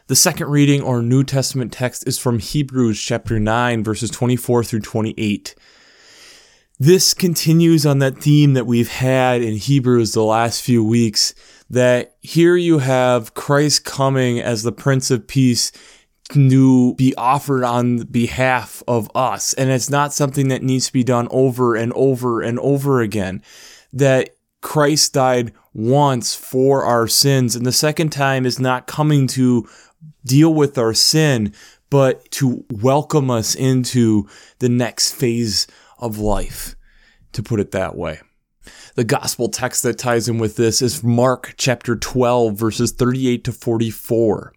The 0.07 0.15
second 0.15 0.49
reading 0.49 0.83
or 0.83 1.01
New 1.01 1.23
Testament 1.23 1.73
text 1.73 2.07
is 2.07 2.19
from 2.19 2.37
Hebrews 2.37 3.01
chapter 3.01 3.39
9, 3.39 3.83
verses 3.83 4.11
24 4.11 4.63
through 4.63 4.81
28. 4.81 5.55
This 6.77 7.15
continues 7.15 7.87
on 7.87 7.97
that 7.99 8.19
theme 8.19 8.53
that 8.53 8.67
we've 8.67 8.91
had 8.91 9.41
in 9.41 9.55
Hebrews 9.55 10.11
the 10.11 10.21
last 10.21 10.61
few 10.61 10.83
weeks 10.83 11.33
that 11.71 12.17
here 12.21 12.55
you 12.55 12.77
have 12.77 13.33
Christ 13.33 13.83
coming 13.83 14.39
as 14.39 14.61
the 14.61 14.71
Prince 14.71 15.09
of 15.09 15.25
Peace 15.25 15.71
to 16.29 16.93
be 16.93 17.15
offered 17.15 17.63
on 17.63 18.03
behalf 18.03 18.83
of 18.87 19.09
us. 19.15 19.53
And 19.53 19.71
it's 19.71 19.89
not 19.89 20.13
something 20.13 20.49
that 20.49 20.61
needs 20.61 20.85
to 20.85 20.93
be 20.93 21.03
done 21.03 21.27
over 21.31 21.75
and 21.75 21.91
over 21.93 22.43
and 22.43 22.59
over 22.59 23.01
again. 23.01 23.41
That 23.91 24.35
Christ 24.61 25.13
died 25.13 25.51
once 25.75 26.33
for 26.33 26.83
our 26.83 27.07
sins. 27.07 27.55
And 27.55 27.65
the 27.65 27.71
second 27.71 28.09
time 28.09 28.45
is 28.45 28.59
not 28.59 28.87
coming 28.87 29.27
to 29.27 29.67
deal 30.25 30.53
with 30.53 30.77
our 30.77 30.93
sin, 30.93 31.53
but 31.89 32.29
to 32.31 32.65
welcome 32.71 33.29
us 33.29 33.55
into 33.55 34.27
the 34.59 34.69
next 34.69 35.13
phase 35.13 35.67
of 35.99 36.17
life, 36.17 36.75
to 37.31 37.43
put 37.43 37.59
it 37.59 37.71
that 37.71 37.95
way. 37.95 38.19
The 38.95 39.03
gospel 39.03 39.49
text 39.49 39.83
that 39.83 39.97
ties 39.97 40.27
in 40.27 40.37
with 40.37 40.55
this 40.55 40.81
is 40.81 41.03
Mark 41.03 41.53
chapter 41.57 41.95
12, 41.95 42.55
verses 42.55 42.91
38 42.91 43.43
to 43.43 43.51
44. 43.51 44.53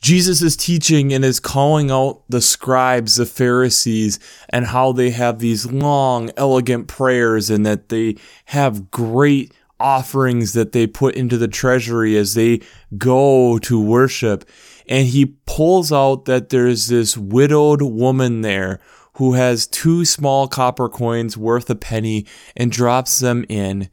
Jesus 0.00 0.40
is 0.40 0.56
teaching 0.56 1.12
and 1.12 1.24
is 1.24 1.40
calling 1.40 1.90
out 1.90 2.22
the 2.28 2.40
scribes, 2.40 3.16
the 3.16 3.26
Pharisees, 3.26 4.18
and 4.48 4.66
how 4.66 4.92
they 4.92 5.10
have 5.10 5.38
these 5.38 5.70
long, 5.70 6.30
elegant 6.36 6.88
prayers 6.88 7.50
and 7.50 7.66
that 7.66 7.90
they 7.90 8.16
have 8.46 8.90
great 8.90 9.52
offerings 9.78 10.52
that 10.54 10.72
they 10.72 10.86
put 10.86 11.14
into 11.14 11.36
the 11.36 11.48
treasury 11.48 12.16
as 12.16 12.34
they 12.34 12.60
go 12.96 13.58
to 13.58 13.80
worship. 13.80 14.48
And 14.90 15.08
he 15.08 15.36
pulls 15.46 15.90
out 15.90 16.26
that 16.26 16.50
there's 16.50 16.88
this 16.88 17.16
widowed 17.16 17.80
woman 17.80 18.42
there 18.42 18.80
who 19.14 19.32
has 19.34 19.66
two 19.66 20.04
small 20.04 20.48
copper 20.48 20.88
coins 20.88 21.36
worth 21.36 21.70
a 21.70 21.74
penny 21.74 22.26
and 22.56 22.70
drops 22.70 23.20
them 23.20 23.46
in 23.48 23.88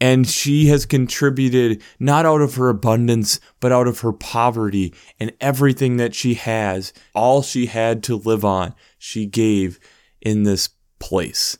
and 0.00 0.26
she 0.26 0.66
has 0.68 0.86
contributed 0.86 1.82
not 1.98 2.24
out 2.24 2.40
of 2.40 2.54
her 2.54 2.70
abundance, 2.70 3.38
but 3.60 3.70
out 3.70 3.86
of 3.86 4.00
her 4.00 4.12
poverty 4.12 4.94
and 5.18 5.32
everything 5.40 5.98
that 5.98 6.14
she 6.14 6.34
has, 6.34 6.92
all 7.14 7.42
she 7.42 7.66
had 7.66 8.02
to 8.04 8.16
live 8.16 8.44
on, 8.44 8.74
she 8.98 9.26
gave 9.26 9.78
in 10.22 10.44
this 10.44 10.70
place. 10.98 11.58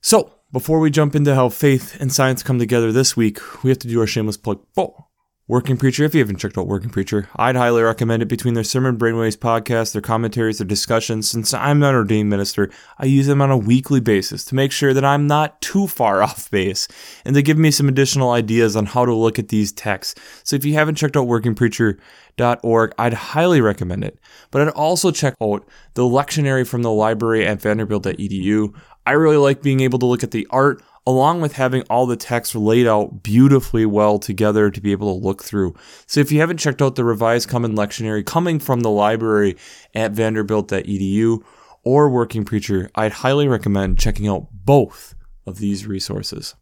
So, 0.00 0.32
before 0.52 0.80
we 0.80 0.90
jump 0.90 1.14
into 1.14 1.36
how 1.36 1.48
faith 1.48 1.96
and 2.00 2.12
science 2.12 2.42
come 2.42 2.58
together 2.58 2.90
this 2.90 3.16
week, 3.16 3.62
we 3.62 3.70
have 3.70 3.78
to 3.78 3.88
do 3.88 4.00
our 4.00 4.06
shameless 4.06 4.36
plug. 4.36 4.64
Oh, 4.76 5.06
Working 5.50 5.78
Preacher, 5.78 6.04
if 6.04 6.14
you 6.14 6.20
haven't 6.20 6.36
checked 6.36 6.56
out 6.56 6.68
Working 6.68 6.90
Preacher, 6.90 7.28
I'd 7.34 7.56
highly 7.56 7.82
recommend 7.82 8.22
it 8.22 8.28
between 8.28 8.54
their 8.54 8.62
Sermon 8.62 8.96
Brainwaves 8.96 9.36
podcast, 9.36 9.92
their 9.92 10.00
commentaries, 10.00 10.58
their 10.58 10.66
discussions. 10.66 11.28
Since 11.28 11.52
I'm 11.52 11.80
not 11.80 11.88
an 11.88 11.96
ordained 11.96 12.30
minister, 12.30 12.70
I 13.00 13.06
use 13.06 13.26
them 13.26 13.42
on 13.42 13.50
a 13.50 13.56
weekly 13.56 13.98
basis 13.98 14.44
to 14.44 14.54
make 14.54 14.70
sure 14.70 14.94
that 14.94 15.04
I'm 15.04 15.26
not 15.26 15.60
too 15.60 15.88
far 15.88 16.22
off 16.22 16.48
base 16.52 16.86
and 17.24 17.34
to 17.34 17.42
give 17.42 17.58
me 17.58 17.72
some 17.72 17.88
additional 17.88 18.30
ideas 18.30 18.76
on 18.76 18.86
how 18.86 19.04
to 19.04 19.12
look 19.12 19.40
at 19.40 19.48
these 19.48 19.72
texts. 19.72 20.20
So 20.44 20.54
if 20.54 20.64
you 20.64 20.74
haven't 20.74 20.94
checked 20.94 21.16
out 21.16 21.26
workingpreacher.org, 21.26 22.94
I'd 22.96 23.14
highly 23.14 23.60
recommend 23.60 24.04
it. 24.04 24.20
But 24.52 24.62
I'd 24.62 24.74
also 24.74 25.10
check 25.10 25.34
out 25.42 25.66
the 25.94 26.02
lectionary 26.02 26.64
from 26.64 26.82
the 26.82 26.92
library 26.92 27.44
at 27.44 27.60
vanderbilt.edu. 27.60 28.72
I 29.04 29.12
really 29.12 29.36
like 29.36 29.62
being 29.62 29.80
able 29.80 29.98
to 29.98 30.06
look 30.06 30.22
at 30.22 30.30
the 30.30 30.46
art 30.50 30.80
along 31.06 31.40
with 31.40 31.54
having 31.54 31.82
all 31.82 32.06
the 32.06 32.16
text 32.16 32.54
laid 32.54 32.86
out 32.86 33.22
beautifully 33.22 33.86
well 33.86 34.18
together 34.18 34.70
to 34.70 34.80
be 34.80 34.92
able 34.92 35.12
to 35.12 35.26
look 35.26 35.42
through. 35.42 35.74
So 36.06 36.20
if 36.20 36.30
you 36.30 36.40
haven't 36.40 36.58
checked 36.58 36.82
out 36.82 36.96
the 36.96 37.04
revised 37.04 37.48
common 37.48 37.74
lectionary 37.74 38.24
coming 38.24 38.58
from 38.58 38.80
the 38.80 38.90
library 38.90 39.56
at 39.94 40.12
vanderbilt.edu 40.12 41.42
or 41.82 42.10
Working 42.10 42.44
Preacher, 42.44 42.90
I'd 42.94 43.12
highly 43.12 43.48
recommend 43.48 43.98
checking 43.98 44.28
out 44.28 44.48
both 44.52 45.14
of 45.46 45.58
these 45.58 45.86
resources. 45.86 46.54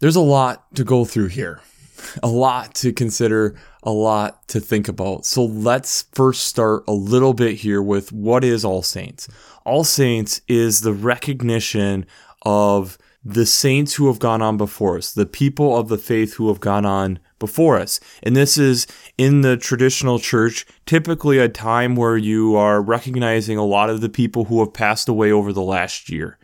There's 0.00 0.16
a 0.16 0.20
lot 0.20 0.74
to 0.76 0.84
go 0.84 1.04
through 1.04 1.28
here. 1.28 1.60
a 2.22 2.28
lot 2.28 2.74
to 2.76 2.92
consider, 2.92 3.54
a 3.82 3.90
lot 3.90 4.46
to 4.48 4.60
think 4.60 4.88
about. 4.88 5.26
So 5.26 5.44
let's 5.44 6.04
first 6.12 6.46
start 6.46 6.84
a 6.86 6.92
little 6.92 7.34
bit 7.34 7.56
here 7.56 7.82
with 7.82 8.12
what 8.12 8.44
is 8.44 8.64
All 8.64 8.82
Saints? 8.82 9.28
All 9.64 9.84
Saints 9.84 10.40
is 10.48 10.80
the 10.80 10.92
recognition 10.92 12.06
of 12.42 12.98
the 13.24 13.46
saints 13.46 13.94
who 13.94 14.06
have 14.06 14.18
gone 14.18 14.42
on 14.42 14.56
before 14.56 14.96
us, 14.96 15.12
the 15.12 15.26
people 15.26 15.76
of 15.76 15.88
the 15.88 15.98
faith 15.98 16.34
who 16.34 16.48
have 16.48 16.60
gone 16.60 16.86
on 16.86 17.18
before 17.38 17.78
us. 17.78 18.00
And 18.22 18.34
this 18.36 18.56
is 18.56 18.86
in 19.16 19.42
the 19.42 19.56
traditional 19.56 20.18
church, 20.18 20.66
typically 20.86 21.38
a 21.38 21.48
time 21.48 21.96
where 21.96 22.16
you 22.16 22.56
are 22.56 22.80
recognizing 22.80 23.58
a 23.58 23.64
lot 23.64 23.90
of 23.90 24.00
the 24.00 24.08
people 24.08 24.44
who 24.44 24.60
have 24.60 24.72
passed 24.72 25.08
away 25.08 25.32
over 25.32 25.52
the 25.52 25.62
last 25.62 26.08
year 26.08 26.38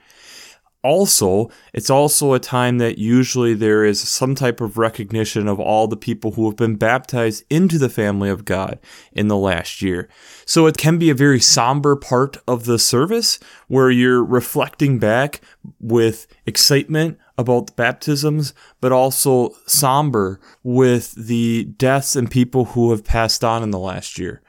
also, 0.84 1.50
it's 1.72 1.88
also 1.88 2.34
a 2.34 2.38
time 2.38 2.76
that 2.76 2.98
usually 2.98 3.54
there 3.54 3.84
is 3.84 4.06
some 4.06 4.34
type 4.34 4.60
of 4.60 4.76
recognition 4.76 5.48
of 5.48 5.58
all 5.58 5.88
the 5.88 5.96
people 5.96 6.32
who 6.32 6.44
have 6.44 6.56
been 6.56 6.76
baptized 6.76 7.42
into 7.48 7.78
the 7.78 7.88
family 7.88 8.28
of 8.28 8.44
God 8.44 8.78
in 9.10 9.28
the 9.28 9.36
last 9.36 9.80
year. 9.80 10.10
So 10.44 10.66
it 10.66 10.76
can 10.76 10.98
be 10.98 11.08
a 11.08 11.14
very 11.14 11.40
somber 11.40 11.96
part 11.96 12.36
of 12.46 12.66
the 12.66 12.78
service 12.78 13.40
where 13.66 13.90
you're 13.90 14.22
reflecting 14.22 14.98
back 14.98 15.40
with 15.80 16.26
excitement 16.44 17.18
about 17.38 17.68
the 17.68 17.72
baptisms, 17.72 18.52
but 18.82 18.92
also 18.92 19.56
somber 19.66 20.38
with 20.62 21.14
the 21.14 21.64
deaths 21.64 22.14
and 22.14 22.30
people 22.30 22.66
who 22.66 22.90
have 22.90 23.04
passed 23.04 23.42
on 23.42 23.62
in 23.62 23.70
the 23.70 23.78
last 23.78 24.18
year. 24.18 24.42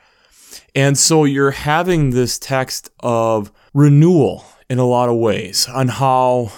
And 0.76 0.98
so 0.98 1.24
you're 1.24 1.52
having 1.52 2.10
this 2.10 2.38
text 2.38 2.90
of 3.00 3.54
renewal 3.74 4.44
in 4.70 4.80
a 4.80 4.86
lot 4.86 5.10
of 5.10 5.18
ways 5.18 5.68
on 5.68 5.88
how 5.88 6.52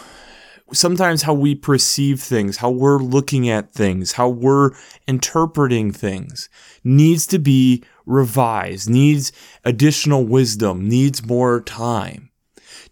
sometimes 0.74 1.24
how 1.24 1.34
we 1.34 1.56
perceive 1.56 2.22
things, 2.22 2.58
how 2.58 2.70
we're 2.70 3.00
looking 3.00 3.50
at 3.50 3.72
things, 3.72 4.14
how 4.14 4.30
we're 4.30 4.72
interpreting 5.08 5.92
things 5.92 6.50
needs 6.84 7.26
to 7.28 7.40
be 7.40 7.84
revised, 8.06 8.90
needs 8.90 9.32
additional 9.64 10.26
wisdom, 10.26 10.88
needs 10.88 11.26
more 11.26 11.62
time. 11.62 12.30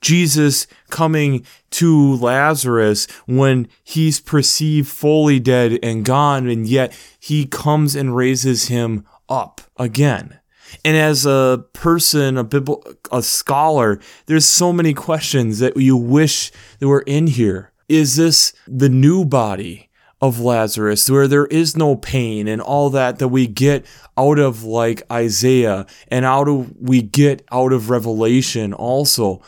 Jesus 0.02 0.68
coming 0.90 1.46
to 1.72 2.16
Lazarus 2.16 3.08
when 3.26 3.68
he's 3.84 4.20
perceived 4.20 4.88
fully 4.88 5.40
dead 5.40 5.80
and 5.82 6.06
gone, 6.06 6.48
and 6.48 6.68
yet 6.68 6.98
he 7.20 7.46
comes 7.46 7.96
and 7.96 8.16
raises 8.16 8.68
him 8.68 9.06
up 9.30 9.62
again. 9.78 10.40
And 10.84 10.98
as 10.98 11.26
a 11.26 11.66
person, 11.74 12.38
a 12.38 12.44
bibl- 12.44 12.98
a 13.12 13.22
scholar, 13.22 14.00
there's 14.26 14.46
so 14.46 14.74
many 14.74 14.94
questions 14.94 15.60
that 15.60 15.78
you 15.78 15.96
wish 15.96 16.52
that 16.80 16.88
were 16.88 17.02
in 17.02 17.28
here. 17.28 17.72
Is 17.88 18.16
this 18.16 18.54
the 18.68 18.90
new 18.90 19.26
body 19.26 19.90
of 20.22 20.40
Lazarus 20.40 21.10
where 21.10 21.28
there 21.28 21.46
is 21.48 21.78
no 21.78 21.96
pain 21.96 22.48
and 22.48 22.62
all 22.62 22.90
that 22.90 23.20
that 23.20 23.28
we 23.28 23.48
get 23.48 23.86
out 24.18 24.40
of 24.40 24.64
like 24.64 25.04
Isaiah 25.12 25.86
and 26.08 26.26
out 26.26 26.48
of 26.48 26.74
we 26.80 27.02
get 27.02 27.44
out 27.52 27.74
of 27.74 27.90
Revelation 27.90 28.74
also? 28.74 29.42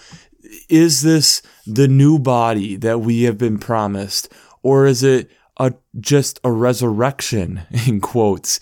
Is 0.70 1.02
this 1.02 1.42
the 1.66 1.88
new 1.88 2.20
body 2.20 2.76
that 2.78 3.00
we 3.00 3.24
have 3.24 3.38
been 3.38 3.58
promised 3.58 4.32
or 4.62 4.86
is 4.86 5.04
it 5.04 5.32
a 5.58 5.74
just 6.00 6.40
a 6.44 6.52
resurrection 6.52 7.62
in 7.88 8.00
quotes? 8.00 8.60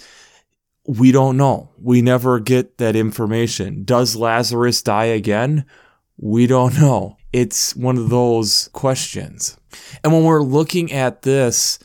We 0.87 1.11
don't 1.11 1.37
know. 1.37 1.69
We 1.81 2.01
never 2.01 2.39
get 2.39 2.77
that 2.77 2.95
information. 2.95 3.83
Does 3.83 4.15
Lazarus 4.15 4.81
die 4.81 5.05
again? 5.05 5.65
We 6.17 6.47
don't 6.47 6.79
know. 6.79 7.17
It's 7.33 7.75
one 7.75 7.97
of 7.97 8.09
those 8.09 8.69
questions. 8.73 9.57
And 10.03 10.13
when 10.13 10.23
we're 10.23 10.41
looking 10.41 10.91
at 10.91 11.23
this 11.23 11.79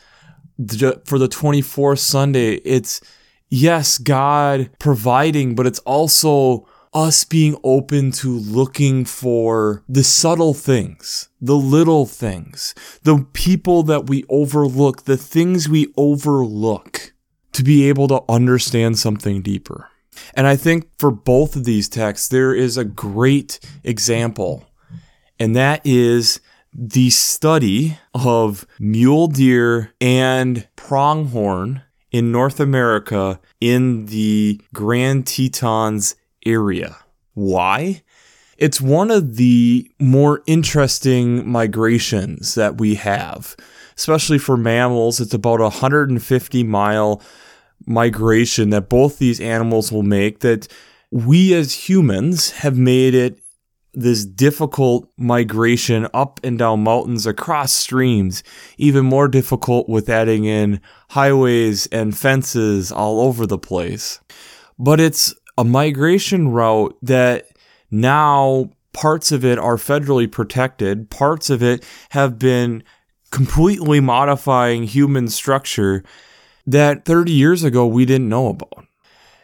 for 0.57 1.17
the 1.17 1.27
24th 1.27 1.99
Sunday, 1.99 2.53
it's 2.55 3.01
yes, 3.49 3.97
God 3.97 4.69
providing, 4.79 5.55
but 5.55 5.67
it's 5.67 5.79
also 5.79 6.67
us 6.93 7.23
being 7.23 7.57
open 7.63 8.11
to 8.11 8.29
looking 8.29 9.05
for 9.05 9.83
the 9.87 10.03
subtle 10.03 10.53
things, 10.53 11.29
the 11.39 11.55
little 11.55 12.05
things, 12.05 12.75
the 13.03 13.25
people 13.33 13.83
that 13.83 14.07
we 14.07 14.25
overlook, 14.29 15.03
the 15.03 15.17
things 15.17 15.69
we 15.69 15.91
overlook 15.95 17.13
to 17.53 17.63
be 17.63 17.87
able 17.89 18.07
to 18.07 18.23
understand 18.29 18.97
something 18.97 19.41
deeper. 19.41 19.89
And 20.33 20.47
I 20.47 20.55
think 20.55 20.89
for 20.97 21.11
both 21.11 21.55
of 21.55 21.63
these 21.63 21.89
texts, 21.89 22.27
there 22.27 22.53
is 22.53 22.77
a 22.77 22.85
great 22.85 23.59
example, 23.83 24.65
and 25.39 25.55
that 25.55 25.81
is 25.85 26.39
the 26.73 27.09
study 27.09 27.97
of 28.13 28.65
mule 28.79 29.27
deer 29.27 29.93
and 29.99 30.67
pronghorn 30.75 31.81
in 32.11 32.31
North 32.31 32.59
America 32.59 33.39
in 33.59 34.05
the 34.05 34.61
Grand 34.73 35.27
Tetons 35.27 36.15
area. 36.45 36.97
Why? 37.33 38.03
It's 38.57 38.79
one 38.79 39.09
of 39.09 39.37
the 39.37 39.89
more 39.99 40.43
interesting 40.45 41.49
migrations 41.49 42.55
that 42.55 42.77
we 42.77 42.95
have, 42.95 43.55
especially 44.01 44.39
for 44.39 44.57
mammals. 44.57 45.19
It's 45.19 45.35
about 45.35 45.59
a 45.59 45.65
150 45.65 46.63
mile 46.63 47.21
migration 47.85 48.71
that 48.71 48.89
both 48.89 49.19
these 49.19 49.39
animals 49.39 49.91
will 49.91 50.01
make 50.01 50.39
that 50.39 50.67
we 51.11 51.53
as 51.53 51.87
humans 51.87 52.49
have 52.51 52.77
made 52.77 53.13
it 53.13 53.37
this 53.93 54.25
difficult 54.25 55.07
migration 55.17 56.07
up 56.15 56.39
and 56.43 56.57
down 56.57 56.83
mountains 56.83 57.27
across 57.27 57.73
streams, 57.73 58.41
even 58.77 59.05
more 59.05 59.27
difficult 59.27 59.87
with 59.87 60.09
adding 60.09 60.45
in 60.45 60.81
highways 61.09 61.85
and 61.87 62.17
fences 62.17 62.91
all 62.91 63.19
over 63.19 63.45
the 63.45 63.59
place. 63.59 64.19
But 64.79 64.99
it's 64.99 65.35
a 65.59 65.63
migration 65.63 66.49
route 66.49 66.97
that 67.03 67.49
now 67.91 68.71
parts 68.93 69.31
of 69.31 69.45
it 69.45 69.59
are 69.59 69.75
federally 69.75 70.31
protected, 70.31 71.11
parts 71.11 71.51
of 71.51 71.61
it 71.61 71.85
have 72.09 72.39
been 72.39 72.83
completely 73.31 73.99
modifying 73.99 74.83
human 74.83 75.27
structure 75.27 76.03
that 76.67 77.05
30 77.05 77.31
years 77.31 77.63
ago 77.63 77.87
we 77.87 78.05
didn't 78.05 78.29
know 78.29 78.49
about. 78.49 78.85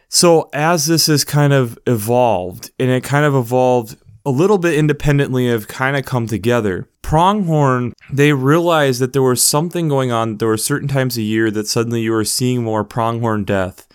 So, 0.09 0.49
as 0.53 0.85
this 0.85 1.07
has 1.07 1.23
kind 1.25 1.51
of 1.51 1.77
evolved, 1.85 2.71
and 2.79 2.89
it 2.89 3.03
kind 3.03 3.25
of 3.25 3.35
evolved 3.35 3.97
a 4.25 4.29
little 4.29 4.57
bit 4.57 4.75
independently, 4.75 5.49
have 5.49 5.67
kind 5.67 5.97
of 5.97 6.05
come 6.05 6.27
together. 6.27 6.87
Pronghorn, 7.01 7.93
they 8.11 8.33
realized 8.33 9.01
that 9.01 9.13
there 9.13 9.23
was 9.23 9.45
something 9.45 9.87
going 9.87 10.11
on. 10.11 10.37
There 10.37 10.47
were 10.47 10.57
certain 10.57 10.87
times 10.87 11.17
a 11.17 11.21
year 11.21 11.51
that 11.51 11.67
suddenly 11.67 12.01
you 12.01 12.11
were 12.11 12.25
seeing 12.25 12.63
more 12.63 12.83
pronghorn 12.83 13.43
death, 13.43 13.87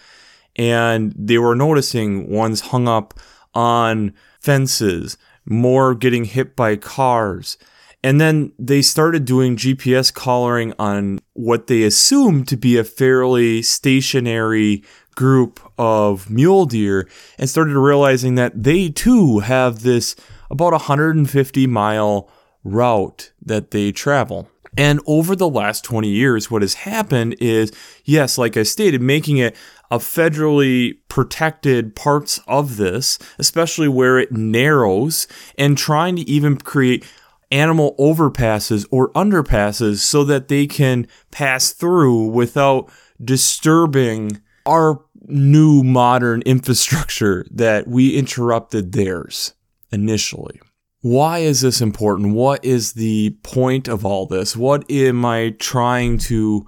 and 0.56 1.14
they 1.16 1.38
were 1.38 1.54
noticing 1.54 2.30
ones 2.30 2.60
hung 2.60 2.88
up 2.88 3.14
on 3.54 4.14
fences, 4.40 5.16
more 5.46 5.94
getting 5.94 6.24
hit 6.24 6.56
by 6.56 6.76
cars. 6.76 7.56
And 8.04 8.20
then 8.20 8.52
they 8.58 8.82
started 8.82 9.24
doing 9.24 9.56
GPS 9.56 10.12
collaring 10.12 10.74
on 10.78 11.20
what 11.34 11.68
they 11.68 11.84
assumed 11.84 12.48
to 12.48 12.56
be 12.56 12.76
a 12.76 12.84
fairly 12.84 13.62
stationary 13.62 14.82
group 15.14 15.60
of 15.78 16.28
mule 16.28 16.66
deer 16.66 17.08
and 17.38 17.48
started 17.48 17.76
realizing 17.76 18.34
that 18.34 18.62
they 18.62 18.88
too 18.88 19.40
have 19.40 19.82
this 19.82 20.16
about 20.50 20.72
150 20.72 21.66
mile 21.66 22.30
route 22.64 23.32
that 23.40 23.70
they 23.70 23.92
travel. 23.92 24.48
And 24.76 25.00
over 25.06 25.36
the 25.36 25.48
last 25.48 25.84
20 25.84 26.08
years, 26.08 26.50
what 26.50 26.62
has 26.62 26.74
happened 26.74 27.36
is, 27.40 27.72
yes, 28.04 28.38
like 28.38 28.56
I 28.56 28.62
stated, 28.62 29.02
making 29.02 29.36
it 29.36 29.54
a 29.90 29.98
federally 29.98 30.96
protected 31.08 31.94
parts 31.94 32.40
of 32.46 32.78
this, 32.78 33.18
especially 33.38 33.88
where 33.88 34.18
it 34.18 34.32
narrows, 34.32 35.28
and 35.58 35.76
trying 35.76 36.16
to 36.16 36.22
even 36.22 36.56
create 36.56 37.04
animal 37.52 37.94
overpasses 37.98 38.86
or 38.90 39.12
underpasses 39.12 39.98
so 39.98 40.24
that 40.24 40.48
they 40.48 40.66
can 40.66 41.06
pass 41.30 41.70
through 41.72 42.24
without 42.28 42.90
disturbing 43.22 44.40
our 44.66 45.00
new 45.26 45.82
modern 45.84 46.42
infrastructure 46.42 47.46
that 47.50 47.86
we 47.86 48.16
interrupted 48.16 48.92
theirs 48.92 49.54
initially. 49.92 50.60
Why 51.02 51.38
is 51.38 51.60
this 51.60 51.80
important? 51.80 52.34
What 52.34 52.64
is 52.64 52.92
the 52.92 53.36
point 53.42 53.88
of 53.88 54.06
all 54.06 54.26
this? 54.26 54.56
What 54.56 54.88
am 54.90 55.24
I 55.24 55.54
trying 55.58 56.18
to 56.18 56.66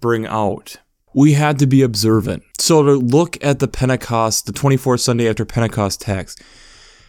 bring 0.00 0.26
out? 0.26 0.76
We 1.14 1.32
had 1.32 1.58
to 1.60 1.66
be 1.66 1.82
observant. 1.82 2.42
So 2.58 2.82
to 2.82 2.92
look 2.92 3.42
at 3.42 3.60
the 3.60 3.68
Pentecost, 3.68 4.46
the 4.46 4.52
24th 4.52 5.00
Sunday 5.00 5.28
after 5.28 5.44
Pentecost 5.44 6.00
text, 6.00 6.42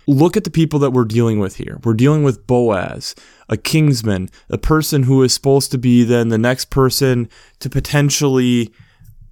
look 0.07 0.37
at 0.37 0.45
the 0.45 0.49
people 0.49 0.79
that 0.79 0.91
we're 0.91 1.05
dealing 1.05 1.39
with 1.39 1.57
here. 1.57 1.79
We're 1.83 1.93
dealing 1.93 2.23
with 2.23 2.47
Boaz, 2.47 3.13
a 3.49 3.57
kingsman, 3.57 4.29
a 4.49 4.57
person 4.57 5.03
who 5.03 5.21
is 5.21 5.33
supposed 5.33 5.71
to 5.71 5.77
be 5.77 6.03
then 6.03 6.29
the 6.29 6.37
next 6.37 6.69
person 6.69 7.29
to 7.59 7.69
potentially 7.69 8.73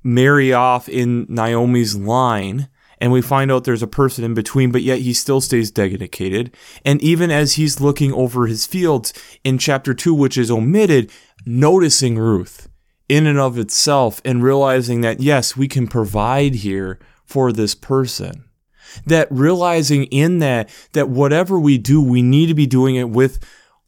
marry 0.04 0.54
off 0.54 0.88
in 0.90 1.26
Naomi's 1.30 1.96
line. 1.96 2.68
And 3.00 3.12
we 3.12 3.22
find 3.22 3.52
out 3.52 3.64
there's 3.64 3.84
a 3.84 3.88
person 3.88 4.24
in 4.24 4.34
between, 4.34 4.72
but 4.72 4.82
yet 4.82 5.00
he 5.00 5.14
still 5.14 5.42
stays 5.42 5.72
dedicated. 5.72 6.56
And 6.86 7.02
even 7.02 7.32
as 7.32 7.54
he's 7.54 7.82
looking 7.82 8.14
over 8.14 8.48
his 8.48 8.66
fields 8.66 9.14
in 9.44 9.58
chapter 9.58 9.94
2, 9.94 10.14
which 10.14 10.38
is 10.38 10.52
omitted, 10.52 11.12
noticing 11.46 12.18
Ruth 12.18 12.70
in 13.08 13.28
and 13.28 13.40
of 13.40 13.58
itself 13.60 14.22
and 14.26 14.44
realizing 14.44 15.02
that, 15.02 15.20
yes, 15.20 15.56
we 15.56 15.68
can 15.68 15.88
provide 15.88 16.56
here 16.56 17.00
for 17.26 17.52
this 17.52 17.76
person. 17.76 18.46
That 19.06 19.28
realizing 19.32 20.06
in 20.06 20.40
that, 20.40 20.70
that 20.94 21.10
whatever 21.10 21.60
we 21.60 21.78
do, 21.78 22.02
we 22.02 22.22
need 22.22 22.48
to 22.48 22.54
be 22.54 22.68
doing 22.68 22.96
it 22.96 23.10
with 23.10 23.40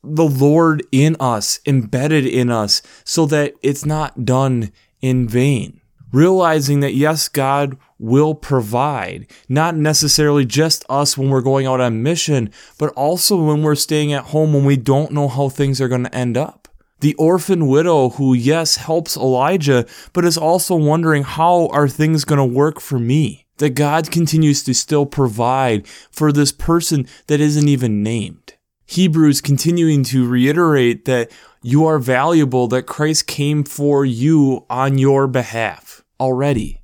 the 0.03 0.27
Lord 0.27 0.83
in 0.91 1.15
us, 1.19 1.59
embedded 1.65 2.25
in 2.25 2.49
us, 2.49 2.81
so 3.03 3.25
that 3.27 3.53
it's 3.61 3.85
not 3.85 4.25
done 4.25 4.71
in 5.01 5.27
vain. 5.27 5.81
Realizing 6.13 6.79
that, 6.79 6.93
yes, 6.93 7.27
God 7.27 7.77
will 7.99 8.33
provide, 8.35 9.27
not 9.49 9.75
necessarily 9.75 10.45
just 10.45 10.85
us 10.89 11.17
when 11.17 11.29
we're 11.29 11.41
going 11.41 11.65
out 11.65 11.81
on 11.81 12.03
mission, 12.03 12.51
but 12.77 12.93
also 12.93 13.43
when 13.43 13.61
we're 13.61 13.75
staying 13.75 14.13
at 14.13 14.25
home 14.25 14.53
when 14.53 14.63
we 14.63 14.77
don't 14.77 15.11
know 15.11 15.27
how 15.27 15.49
things 15.49 15.81
are 15.81 15.87
going 15.89 16.03
to 16.03 16.15
end 16.15 16.37
up. 16.37 16.67
The 16.99 17.15
orphan 17.15 17.67
widow 17.67 18.09
who, 18.09 18.33
yes, 18.33 18.77
helps 18.77 19.17
Elijah, 19.17 19.85
but 20.13 20.25
is 20.25 20.37
also 20.37 20.75
wondering 20.75 21.23
how 21.23 21.67
are 21.67 21.87
things 21.87 22.25
going 22.25 22.39
to 22.39 22.45
work 22.45 22.79
for 22.79 22.99
me? 22.99 23.46
That 23.57 23.71
God 23.71 24.11
continues 24.11 24.63
to 24.63 24.73
still 24.73 25.05
provide 25.05 25.87
for 25.87 26.31
this 26.31 26.51
person 26.51 27.07
that 27.27 27.41
isn't 27.41 27.67
even 27.67 28.03
named. 28.03 28.53
Hebrews 28.85 29.41
continuing 29.41 30.03
to 30.05 30.27
reiterate 30.27 31.05
that 31.05 31.31
you 31.61 31.85
are 31.85 31.99
valuable, 31.99 32.67
that 32.69 32.83
Christ 32.83 33.27
came 33.27 33.63
for 33.63 34.05
you 34.05 34.65
on 34.69 34.97
your 34.97 35.27
behalf 35.27 36.03
already. 36.19 36.81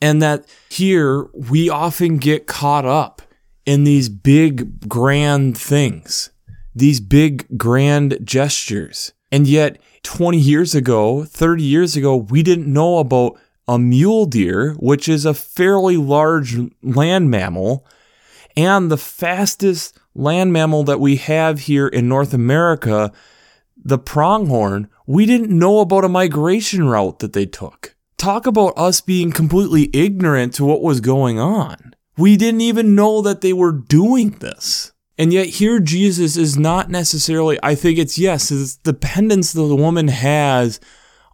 And 0.00 0.20
that 0.22 0.44
here 0.68 1.24
we 1.32 1.70
often 1.70 2.18
get 2.18 2.46
caught 2.46 2.84
up 2.84 3.22
in 3.64 3.84
these 3.84 4.08
big, 4.08 4.88
grand 4.88 5.56
things, 5.56 6.30
these 6.74 7.00
big, 7.00 7.46
grand 7.58 8.18
gestures. 8.22 9.12
And 9.32 9.46
yet, 9.46 9.78
20 10.04 10.38
years 10.38 10.74
ago, 10.74 11.24
30 11.24 11.62
years 11.62 11.96
ago, 11.96 12.16
we 12.16 12.42
didn't 12.42 12.72
know 12.72 12.98
about 12.98 13.38
a 13.68 13.78
mule 13.78 14.24
deer, 14.24 14.72
which 14.78 15.08
is 15.08 15.24
a 15.24 15.34
fairly 15.34 15.96
large 15.96 16.56
land 16.82 17.30
mammal 17.30 17.86
and 18.56 18.90
the 18.90 18.96
fastest 18.96 19.96
land 20.14 20.52
mammal 20.52 20.82
that 20.82 20.98
we 20.98 21.16
have 21.16 21.60
here 21.60 21.86
in 21.86 22.08
North 22.08 22.34
America, 22.34 23.12
the 23.76 23.98
pronghorn. 23.98 24.88
We 25.06 25.26
didn't 25.26 25.56
know 25.56 25.78
about 25.78 26.04
a 26.04 26.08
migration 26.08 26.88
route 26.88 27.20
that 27.20 27.34
they 27.34 27.46
took. 27.46 27.94
Talk 28.16 28.46
about 28.46 28.76
us 28.76 29.00
being 29.00 29.30
completely 29.30 29.90
ignorant 29.92 30.54
to 30.54 30.64
what 30.64 30.82
was 30.82 31.00
going 31.00 31.38
on. 31.38 31.94
We 32.16 32.36
didn't 32.36 32.62
even 32.62 32.96
know 32.96 33.22
that 33.22 33.42
they 33.42 33.52
were 33.52 33.70
doing 33.70 34.30
this. 34.30 34.92
And 35.16 35.32
yet 35.32 35.46
here 35.46 35.78
Jesus 35.78 36.36
is 36.36 36.58
not 36.58 36.90
necessarily, 36.90 37.58
I 37.62 37.74
think 37.74 37.98
it's 37.98 38.18
yes, 38.18 38.50
it's 38.50 38.76
dependence 38.76 39.52
that 39.52 39.62
the 39.62 39.76
woman 39.76 40.08
has 40.08 40.80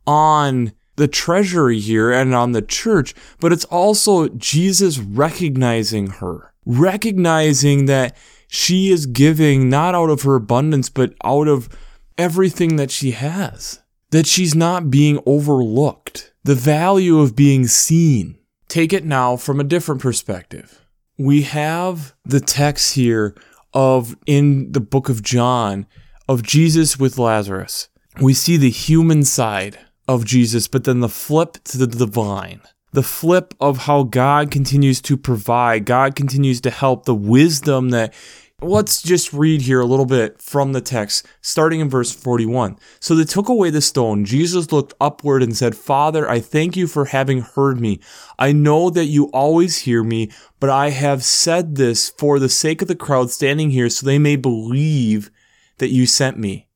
on 0.06 0.72
the 0.96 1.08
treasury 1.08 1.80
here 1.80 2.12
and 2.12 2.34
on 2.34 2.52
the 2.52 2.62
church, 2.62 3.14
but 3.40 3.52
it's 3.52 3.64
also 3.66 4.28
Jesus 4.28 4.98
recognizing 4.98 6.08
her, 6.08 6.52
recognizing 6.64 7.86
that 7.86 8.16
she 8.48 8.90
is 8.90 9.06
giving 9.06 9.68
not 9.68 9.94
out 9.94 10.10
of 10.10 10.22
her 10.22 10.36
abundance, 10.36 10.88
but 10.88 11.14
out 11.24 11.48
of 11.48 11.68
everything 12.16 12.76
that 12.76 12.90
she 12.90 13.10
has, 13.12 13.80
that 14.10 14.26
she's 14.26 14.54
not 14.54 14.90
being 14.90 15.20
overlooked, 15.26 16.32
the 16.44 16.54
value 16.54 17.18
of 17.18 17.34
being 17.34 17.66
seen. 17.66 18.38
Take 18.68 18.92
it 18.92 19.04
now 19.04 19.36
from 19.36 19.60
a 19.60 19.64
different 19.64 20.00
perspective. 20.00 20.84
We 21.18 21.42
have 21.42 22.14
the 22.24 22.40
text 22.40 22.94
here 22.94 23.36
of 23.72 24.16
in 24.26 24.72
the 24.72 24.80
book 24.80 25.08
of 25.08 25.22
John 25.22 25.86
of 26.28 26.42
Jesus 26.42 26.98
with 26.98 27.18
Lazarus. 27.18 27.88
We 28.20 28.34
see 28.34 28.56
the 28.56 28.70
human 28.70 29.24
side 29.24 29.78
of 30.08 30.24
Jesus, 30.24 30.68
but 30.68 30.84
then 30.84 31.00
the 31.00 31.08
flip 31.08 31.58
to 31.64 31.78
the 31.78 31.86
divine. 31.86 32.60
The 32.92 33.02
flip 33.02 33.54
of 33.60 33.78
how 33.78 34.04
God 34.04 34.50
continues 34.50 35.00
to 35.02 35.16
provide, 35.16 35.84
God 35.84 36.14
continues 36.14 36.60
to 36.62 36.70
help 36.70 37.04
the 37.04 37.14
wisdom 37.14 37.90
that 37.90 38.14
Let's 38.62 39.02
just 39.02 39.32
read 39.32 39.62
here 39.62 39.80
a 39.80 39.84
little 39.84 40.06
bit 40.06 40.40
from 40.40 40.72
the 40.72 40.80
text, 40.80 41.26
starting 41.42 41.80
in 41.80 41.90
verse 41.90 42.12
41. 42.12 42.78
So 42.98 43.14
they 43.14 43.24
took 43.24 43.48
away 43.48 43.68
the 43.68 43.82
stone. 43.82 44.24
Jesus 44.24 44.72
looked 44.72 44.94
upward 45.00 45.42
and 45.42 45.56
said, 45.56 45.76
Father, 45.76 46.28
I 46.30 46.40
thank 46.40 46.76
you 46.76 46.86
for 46.86 47.06
having 47.06 47.40
heard 47.42 47.80
me. 47.80 48.00
I 48.38 48.52
know 48.52 48.90
that 48.90 49.06
you 49.06 49.26
always 49.32 49.78
hear 49.78 50.02
me, 50.02 50.30
but 50.60 50.70
I 50.70 50.90
have 50.90 51.24
said 51.24 51.74
this 51.74 52.08
for 52.08 52.38
the 52.38 52.48
sake 52.48 52.80
of 52.80 52.88
the 52.88 52.94
crowd 52.94 53.30
standing 53.30 53.70
here 53.70 53.90
so 53.90 54.06
they 54.06 54.18
may 54.18 54.36
believe 54.36 55.30
that 55.78 55.90
you 55.90 56.06
sent 56.06 56.38
me. 56.38 56.68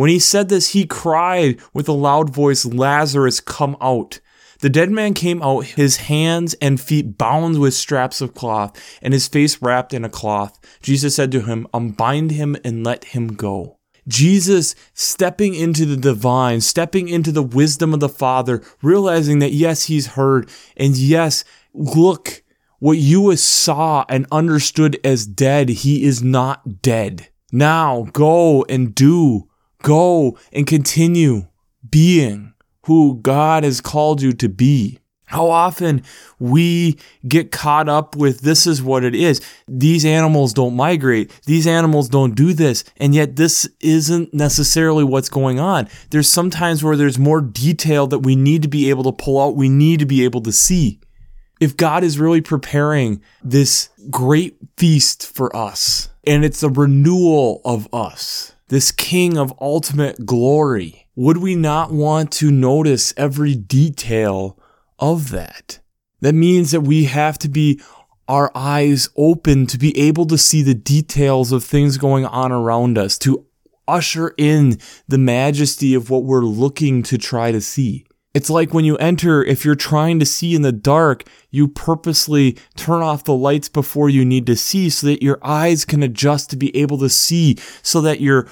When 0.00 0.08
he 0.08 0.18
said 0.18 0.48
this, 0.48 0.70
he 0.70 0.86
cried 0.86 1.60
with 1.74 1.86
a 1.86 1.92
loud 1.92 2.30
voice, 2.30 2.64
Lazarus, 2.64 3.38
come 3.38 3.76
out. 3.82 4.18
The 4.60 4.70
dead 4.70 4.90
man 4.90 5.12
came 5.12 5.42
out, 5.42 5.66
his 5.66 5.98
hands 5.98 6.54
and 6.54 6.80
feet 6.80 7.18
bound 7.18 7.60
with 7.60 7.74
straps 7.74 8.22
of 8.22 8.32
cloth, 8.32 8.80
and 9.02 9.12
his 9.12 9.28
face 9.28 9.60
wrapped 9.60 9.92
in 9.92 10.02
a 10.02 10.08
cloth. 10.08 10.58
Jesus 10.80 11.16
said 11.16 11.30
to 11.32 11.42
him, 11.42 11.66
Unbind 11.74 12.30
him 12.30 12.56
and 12.64 12.82
let 12.82 13.04
him 13.04 13.34
go. 13.34 13.76
Jesus 14.08 14.74
stepping 14.94 15.54
into 15.54 15.84
the 15.84 15.98
divine, 15.98 16.62
stepping 16.62 17.08
into 17.10 17.30
the 17.30 17.42
wisdom 17.42 17.92
of 17.92 18.00
the 18.00 18.08
Father, 18.08 18.62
realizing 18.80 19.40
that 19.40 19.52
yes, 19.52 19.82
he's 19.82 20.06
heard, 20.06 20.48
and 20.78 20.96
yes, 20.96 21.44
look, 21.74 22.42
what 22.78 22.96
you 22.96 23.36
saw 23.36 24.06
and 24.08 24.26
understood 24.32 24.98
as 25.04 25.26
dead, 25.26 25.68
he 25.68 26.04
is 26.04 26.22
not 26.22 26.80
dead. 26.80 27.28
Now 27.52 28.08
go 28.14 28.64
and 28.66 28.94
do, 28.94 29.49
go 29.82 30.38
and 30.52 30.66
continue 30.66 31.46
being 31.88 32.54
who 32.86 33.18
God 33.20 33.64
has 33.64 33.80
called 33.80 34.22
you 34.22 34.32
to 34.34 34.48
be. 34.48 34.98
How 35.30 35.48
often 35.48 36.02
we 36.40 36.98
get 37.28 37.52
caught 37.52 37.88
up 37.88 38.16
with 38.16 38.40
this 38.40 38.66
is 38.66 38.82
what 38.82 39.04
it 39.04 39.14
is. 39.14 39.40
These 39.68 40.04
animals 40.04 40.52
don't 40.52 40.74
migrate. 40.74 41.30
These 41.46 41.68
animals 41.68 42.08
don't 42.08 42.34
do 42.34 42.52
this. 42.52 42.82
And 42.96 43.14
yet 43.14 43.36
this 43.36 43.68
isn't 43.78 44.34
necessarily 44.34 45.04
what's 45.04 45.28
going 45.28 45.60
on. 45.60 45.88
There's 46.10 46.28
sometimes 46.28 46.82
where 46.82 46.96
there's 46.96 47.16
more 47.16 47.40
detail 47.40 48.08
that 48.08 48.18
we 48.20 48.34
need 48.34 48.62
to 48.62 48.68
be 48.68 48.90
able 48.90 49.04
to 49.04 49.12
pull 49.12 49.40
out. 49.40 49.54
We 49.54 49.68
need 49.68 50.00
to 50.00 50.06
be 50.06 50.24
able 50.24 50.40
to 50.40 50.50
see. 50.50 50.98
If 51.60 51.76
God 51.76 52.02
is 52.02 52.18
really 52.18 52.40
preparing 52.40 53.22
this 53.44 53.90
great 54.10 54.56
feast 54.78 55.24
for 55.24 55.54
us 55.54 56.08
and 56.26 56.44
it's 56.44 56.64
a 56.64 56.70
renewal 56.70 57.60
of 57.64 57.86
us, 57.94 58.56
this 58.70 58.92
king 58.92 59.36
of 59.36 59.52
ultimate 59.60 60.24
glory, 60.24 61.08
would 61.16 61.38
we 61.38 61.56
not 61.56 61.92
want 61.92 62.30
to 62.30 62.52
notice 62.52 63.12
every 63.16 63.54
detail 63.56 64.56
of 64.98 65.30
that? 65.30 65.80
That 66.20 66.34
means 66.34 66.70
that 66.70 66.82
we 66.82 67.04
have 67.04 67.36
to 67.38 67.48
be 67.48 67.80
our 68.28 68.52
eyes 68.54 69.08
open 69.16 69.66
to 69.66 69.76
be 69.76 69.96
able 69.98 70.24
to 70.26 70.38
see 70.38 70.62
the 70.62 70.74
details 70.74 71.50
of 71.50 71.64
things 71.64 71.98
going 71.98 72.24
on 72.24 72.52
around 72.52 72.96
us, 72.96 73.18
to 73.18 73.44
usher 73.88 74.34
in 74.38 74.78
the 75.08 75.18
majesty 75.18 75.92
of 75.94 76.08
what 76.08 76.22
we're 76.22 76.44
looking 76.44 77.02
to 77.02 77.18
try 77.18 77.50
to 77.50 77.60
see. 77.60 78.06
It's 78.32 78.50
like 78.50 78.72
when 78.72 78.84
you 78.84 78.96
enter, 78.98 79.42
if 79.42 79.64
you're 79.64 79.74
trying 79.74 80.20
to 80.20 80.26
see 80.26 80.54
in 80.54 80.62
the 80.62 80.72
dark, 80.72 81.24
you 81.50 81.66
purposely 81.66 82.56
turn 82.76 83.02
off 83.02 83.24
the 83.24 83.34
lights 83.34 83.68
before 83.68 84.08
you 84.08 84.24
need 84.24 84.46
to 84.46 84.56
see 84.56 84.88
so 84.88 85.08
that 85.08 85.22
your 85.22 85.38
eyes 85.42 85.84
can 85.84 86.02
adjust 86.02 86.50
to 86.50 86.56
be 86.56 86.74
able 86.76 86.98
to 86.98 87.08
see, 87.08 87.56
so 87.82 88.00
that 88.02 88.20
your 88.20 88.46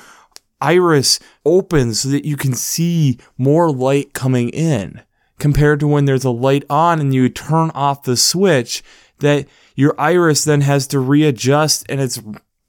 iris 0.60 1.20
opens 1.44 2.00
so 2.00 2.08
that 2.08 2.24
you 2.24 2.36
can 2.36 2.52
see 2.52 3.18
more 3.36 3.70
light 3.70 4.12
coming 4.12 4.48
in 4.48 5.00
compared 5.38 5.80
to 5.80 5.86
when 5.86 6.04
there's 6.04 6.24
a 6.24 6.30
light 6.30 6.64
on 6.68 7.00
and 7.00 7.14
you 7.14 7.28
turn 7.28 7.70
off 7.70 8.02
the 8.02 8.16
switch 8.16 8.82
that 9.20 9.46
your 9.76 9.94
iris 9.98 10.44
then 10.44 10.62
has 10.62 10.86
to 10.86 10.98
readjust 10.98 11.86
and 11.88 12.00
it 12.00 12.18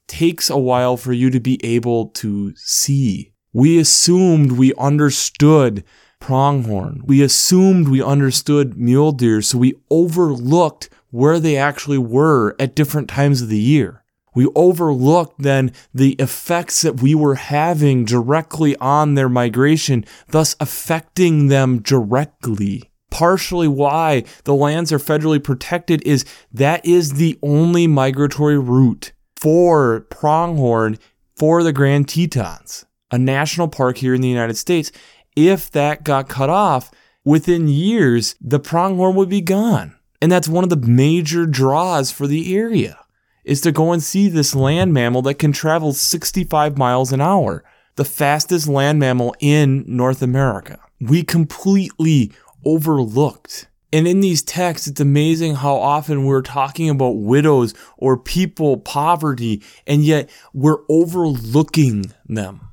takes 0.08 0.50
a 0.50 0.58
while 0.58 0.98
for 0.98 1.14
you 1.14 1.30
to 1.30 1.40
be 1.40 1.60
able 1.64 2.08
to 2.10 2.54
see. 2.56 3.34
We 3.54 3.80
assumed 3.80 4.52
we 4.52 4.74
understood 4.76 5.84
pronghorn. 6.20 7.02
We 7.06 7.22
assumed 7.22 7.88
we 7.88 8.02
understood 8.02 8.78
mule 8.78 9.12
deer, 9.12 9.42
so 9.42 9.58
we 9.58 9.76
overlooked 9.90 10.90
where 11.12 11.40
they 11.40 11.58
actually 11.58 11.98
were 11.98 12.56
at 12.60 12.76
different 12.76 13.10
times 13.10 13.42
of 13.42 13.50
the 13.50 13.58
year 13.58 14.00
we 14.40 14.48
overlooked 14.56 15.42
then 15.42 15.72
the 15.94 16.14
effects 16.14 16.82
that 16.82 17.02
we 17.02 17.16
were 17.16 17.36
having 17.36 18.06
directly 18.06 18.76
on 18.78 19.16
their 19.16 19.30
migration, 19.30 20.06
thus 20.30 20.56
affecting 20.60 21.48
them 21.48 21.82
directly. 21.82 22.90
Partially 23.12 23.68
why 23.68 24.24
the 24.44 24.54
lands 24.54 24.94
are 24.94 25.00
federally 25.00 25.44
protected 25.44 26.02
is 26.04 26.26
that 26.54 26.86
is 26.86 27.16
the 27.16 27.38
only 27.42 27.88
migratory 27.88 28.58
route 28.58 29.12
for 29.36 30.02
pronghorn 30.10 30.98
for 31.36 31.64
the 31.64 31.74
Grand 31.74 32.08
Tetons, 32.08 32.86
a 33.12 33.18
national 33.18 33.68
park 33.68 33.98
here 33.98 34.14
in 34.14 34.22
the 34.22 34.30
United 34.30 34.56
States. 34.56 34.92
If 35.36 35.72
that 35.72 36.04
got 36.04 36.30
cut 36.30 36.50
off, 36.50 36.92
within 37.24 37.68
years, 37.68 38.36
the 38.42 38.60
pronghorn 38.60 39.16
would 39.16 39.30
be 39.30 39.42
gone. 39.42 39.96
And 40.22 40.32
that's 40.32 40.48
one 40.50 40.64
of 40.64 40.70
the 40.70 40.78
major 40.78 41.46
draws 41.46 42.12
for 42.12 42.28
the 42.28 42.56
area 42.56 43.00
is 43.46 43.62
to 43.62 43.72
go 43.72 43.92
and 43.92 44.04
see 44.04 44.28
this 44.28 44.54
land 44.54 44.94
mammal 44.94 45.22
that 45.24 45.36
can 45.36 45.52
travel 45.52 45.94
65 45.94 46.78
miles 46.78 47.12
an 47.12 47.22
hour. 47.22 47.64
the 47.96 48.06
fastest 48.06 48.66
land 48.66 48.98
mammal 48.98 49.36
in 49.42 49.84
North 49.86 50.22
America. 50.22 50.80
We 51.02 51.22
completely 51.22 52.32
overlooked. 52.64 53.68
And 53.92 54.08
in 54.08 54.22
these 54.22 54.42
texts, 54.42 54.88
it's 54.88 55.02
amazing 55.02 55.56
how 55.56 55.76
often 55.76 56.24
we're 56.24 56.42
talking 56.42 56.90
about 56.90 57.18
widows 57.18 57.74
or 57.98 58.16
people, 58.18 58.78
poverty, 58.78 59.62
and 59.86 60.06
yet 60.06 60.30
we're 60.54 60.78
overlooking 60.88 62.14
them. 62.26 62.69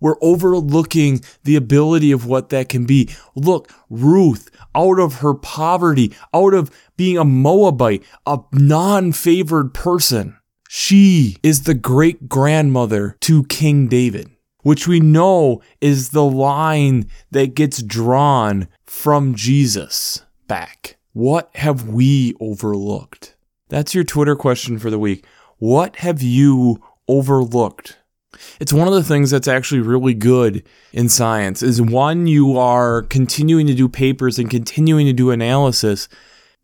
We're 0.00 0.16
overlooking 0.20 1.20
the 1.44 1.56
ability 1.56 2.12
of 2.12 2.26
what 2.26 2.50
that 2.50 2.68
can 2.68 2.86
be. 2.86 3.10
Look, 3.34 3.70
Ruth, 3.90 4.50
out 4.74 4.98
of 4.98 5.16
her 5.16 5.34
poverty, 5.34 6.14
out 6.32 6.54
of 6.54 6.70
being 6.96 7.18
a 7.18 7.24
Moabite, 7.24 8.04
a 8.26 8.40
non 8.52 9.12
favored 9.12 9.74
person, 9.74 10.36
she 10.68 11.38
is 11.42 11.62
the 11.62 11.74
great 11.74 12.28
grandmother 12.28 13.16
to 13.22 13.44
King 13.44 13.88
David, 13.88 14.30
which 14.62 14.86
we 14.86 15.00
know 15.00 15.62
is 15.80 16.10
the 16.10 16.24
line 16.24 17.08
that 17.30 17.54
gets 17.54 17.82
drawn 17.82 18.68
from 18.84 19.34
Jesus 19.34 20.24
back. 20.46 20.96
What 21.12 21.50
have 21.56 21.88
we 21.88 22.34
overlooked? 22.38 23.34
That's 23.68 23.94
your 23.94 24.04
Twitter 24.04 24.36
question 24.36 24.78
for 24.78 24.90
the 24.90 24.98
week. 24.98 25.26
What 25.58 25.96
have 25.96 26.22
you 26.22 26.82
overlooked? 27.08 27.98
It's 28.60 28.72
one 28.72 28.88
of 28.88 28.94
the 28.94 29.04
things 29.04 29.30
that's 29.30 29.48
actually 29.48 29.80
really 29.80 30.14
good 30.14 30.64
in 30.92 31.08
science 31.08 31.62
is 31.62 31.80
one 31.80 32.26
you 32.26 32.58
are 32.58 33.02
continuing 33.02 33.66
to 33.66 33.74
do 33.74 33.88
papers 33.88 34.38
and 34.38 34.50
continuing 34.50 35.06
to 35.06 35.12
do 35.12 35.30
analysis. 35.30 36.08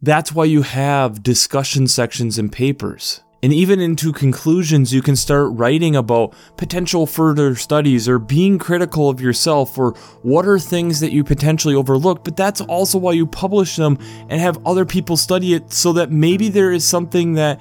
That's 0.02 0.32
why 0.32 0.44
you 0.44 0.62
have 0.62 1.22
discussion 1.22 1.88
sections 1.88 2.38
in 2.38 2.50
papers. 2.50 3.22
And 3.44 3.52
even 3.52 3.78
into 3.78 4.10
conclusions, 4.10 4.94
you 4.94 5.02
can 5.02 5.16
start 5.16 5.50
writing 5.52 5.94
about 5.94 6.34
potential 6.56 7.06
further 7.06 7.54
studies 7.56 8.08
or 8.08 8.18
being 8.18 8.58
critical 8.58 9.10
of 9.10 9.20
yourself 9.20 9.76
or 9.76 9.90
what 10.22 10.46
are 10.46 10.58
things 10.58 11.00
that 11.00 11.12
you 11.12 11.22
potentially 11.24 11.74
overlooked. 11.74 12.24
But 12.24 12.38
that's 12.38 12.62
also 12.62 12.96
why 12.96 13.12
you 13.12 13.26
publish 13.26 13.76
them 13.76 13.98
and 14.30 14.40
have 14.40 14.66
other 14.66 14.87
people 14.87 15.18
study 15.18 15.52
it 15.52 15.74
so 15.74 15.92
that 15.92 16.10
maybe 16.10 16.48
there 16.48 16.72
is 16.72 16.87
something 16.87 17.34
that 17.34 17.60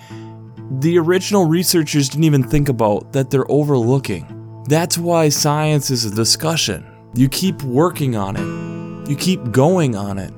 the 0.71 0.97
original 0.97 1.45
researchers 1.45 2.09
didn't 2.09 2.23
even 2.23 2.43
think 2.43 2.69
about 2.69 3.11
that 3.13 3.29
they're 3.29 3.49
overlooking. 3.51 4.63
That's 4.67 4.97
why 4.97 5.29
science 5.29 5.89
is 5.89 6.05
a 6.05 6.15
discussion. 6.15 6.85
You 7.13 7.29
keep 7.29 7.61
working 7.63 8.15
on 8.15 8.37
it, 8.37 9.09
you 9.09 9.15
keep 9.15 9.51
going 9.51 9.95
on 9.95 10.17
it, 10.17 10.33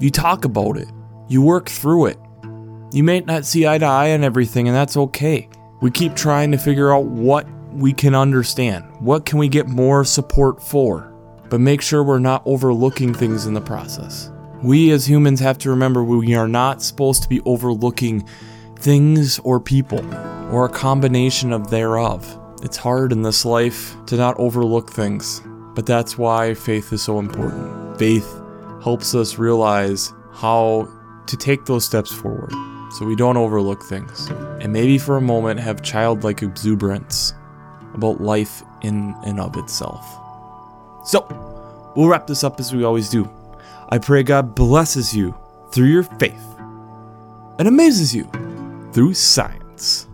you 0.00 0.10
talk 0.10 0.44
about 0.44 0.76
it, 0.76 0.88
you 1.28 1.42
work 1.42 1.68
through 1.68 2.06
it. 2.06 2.18
You 2.92 3.04
may 3.04 3.20
not 3.20 3.44
see 3.44 3.66
eye 3.66 3.78
to 3.78 3.84
eye 3.84 4.12
on 4.12 4.24
everything, 4.24 4.66
and 4.66 4.76
that's 4.76 4.96
okay. 4.96 5.48
We 5.82 5.90
keep 5.90 6.16
trying 6.16 6.50
to 6.52 6.58
figure 6.58 6.92
out 6.92 7.04
what 7.04 7.46
we 7.72 7.92
can 7.92 8.14
understand. 8.14 8.84
What 9.00 9.26
can 9.26 9.38
we 9.38 9.48
get 9.48 9.68
more 9.68 10.04
support 10.04 10.62
for? 10.62 11.12
But 11.50 11.60
make 11.60 11.82
sure 11.82 12.02
we're 12.02 12.18
not 12.18 12.42
overlooking 12.46 13.14
things 13.14 13.46
in 13.46 13.54
the 13.54 13.60
process. 13.60 14.30
We 14.62 14.90
as 14.90 15.08
humans 15.08 15.40
have 15.40 15.58
to 15.58 15.70
remember 15.70 16.02
we 16.02 16.34
are 16.34 16.48
not 16.48 16.82
supposed 16.82 17.22
to 17.22 17.28
be 17.28 17.40
overlooking 17.42 18.26
things 18.80 19.38
or 19.40 19.60
people, 19.60 20.04
or 20.52 20.64
a 20.64 20.68
combination 20.68 21.52
of 21.52 21.70
thereof. 21.70 22.38
It's 22.62 22.76
hard 22.76 23.12
in 23.12 23.22
this 23.22 23.44
life 23.44 23.94
to 24.06 24.16
not 24.16 24.38
overlook 24.38 24.90
things, 24.90 25.42
but 25.74 25.86
that's 25.86 26.18
why 26.18 26.54
faith 26.54 26.92
is 26.92 27.02
so 27.02 27.18
important. 27.18 27.98
Faith 27.98 28.40
helps 28.82 29.14
us 29.14 29.38
realize 29.38 30.12
how 30.32 30.88
to 31.26 31.36
take 31.36 31.64
those 31.64 31.84
steps 31.84 32.12
forward 32.12 32.52
so 32.92 33.04
we 33.04 33.16
don't 33.16 33.36
overlook 33.36 33.82
things. 33.82 34.28
And 34.60 34.72
maybe 34.72 34.98
for 34.98 35.16
a 35.16 35.20
moment 35.20 35.60
have 35.60 35.82
childlike 35.82 36.42
exuberance 36.42 37.34
about 37.94 38.20
life 38.20 38.62
in 38.82 39.14
and 39.24 39.40
of 39.40 39.56
itself. 39.56 40.04
So, 41.04 41.26
we'll 41.96 42.08
wrap 42.08 42.26
this 42.26 42.44
up 42.44 42.60
as 42.60 42.74
we 42.74 42.84
always 42.84 43.08
do. 43.10 43.28
I 43.88 43.98
pray 43.98 44.22
God 44.22 44.54
blesses 44.54 45.14
you 45.14 45.34
through 45.70 45.88
your 45.88 46.02
faith 46.02 46.44
and 47.58 47.66
amazes 47.66 48.14
you 48.14 48.30
through 48.92 49.14
science. 49.14 50.07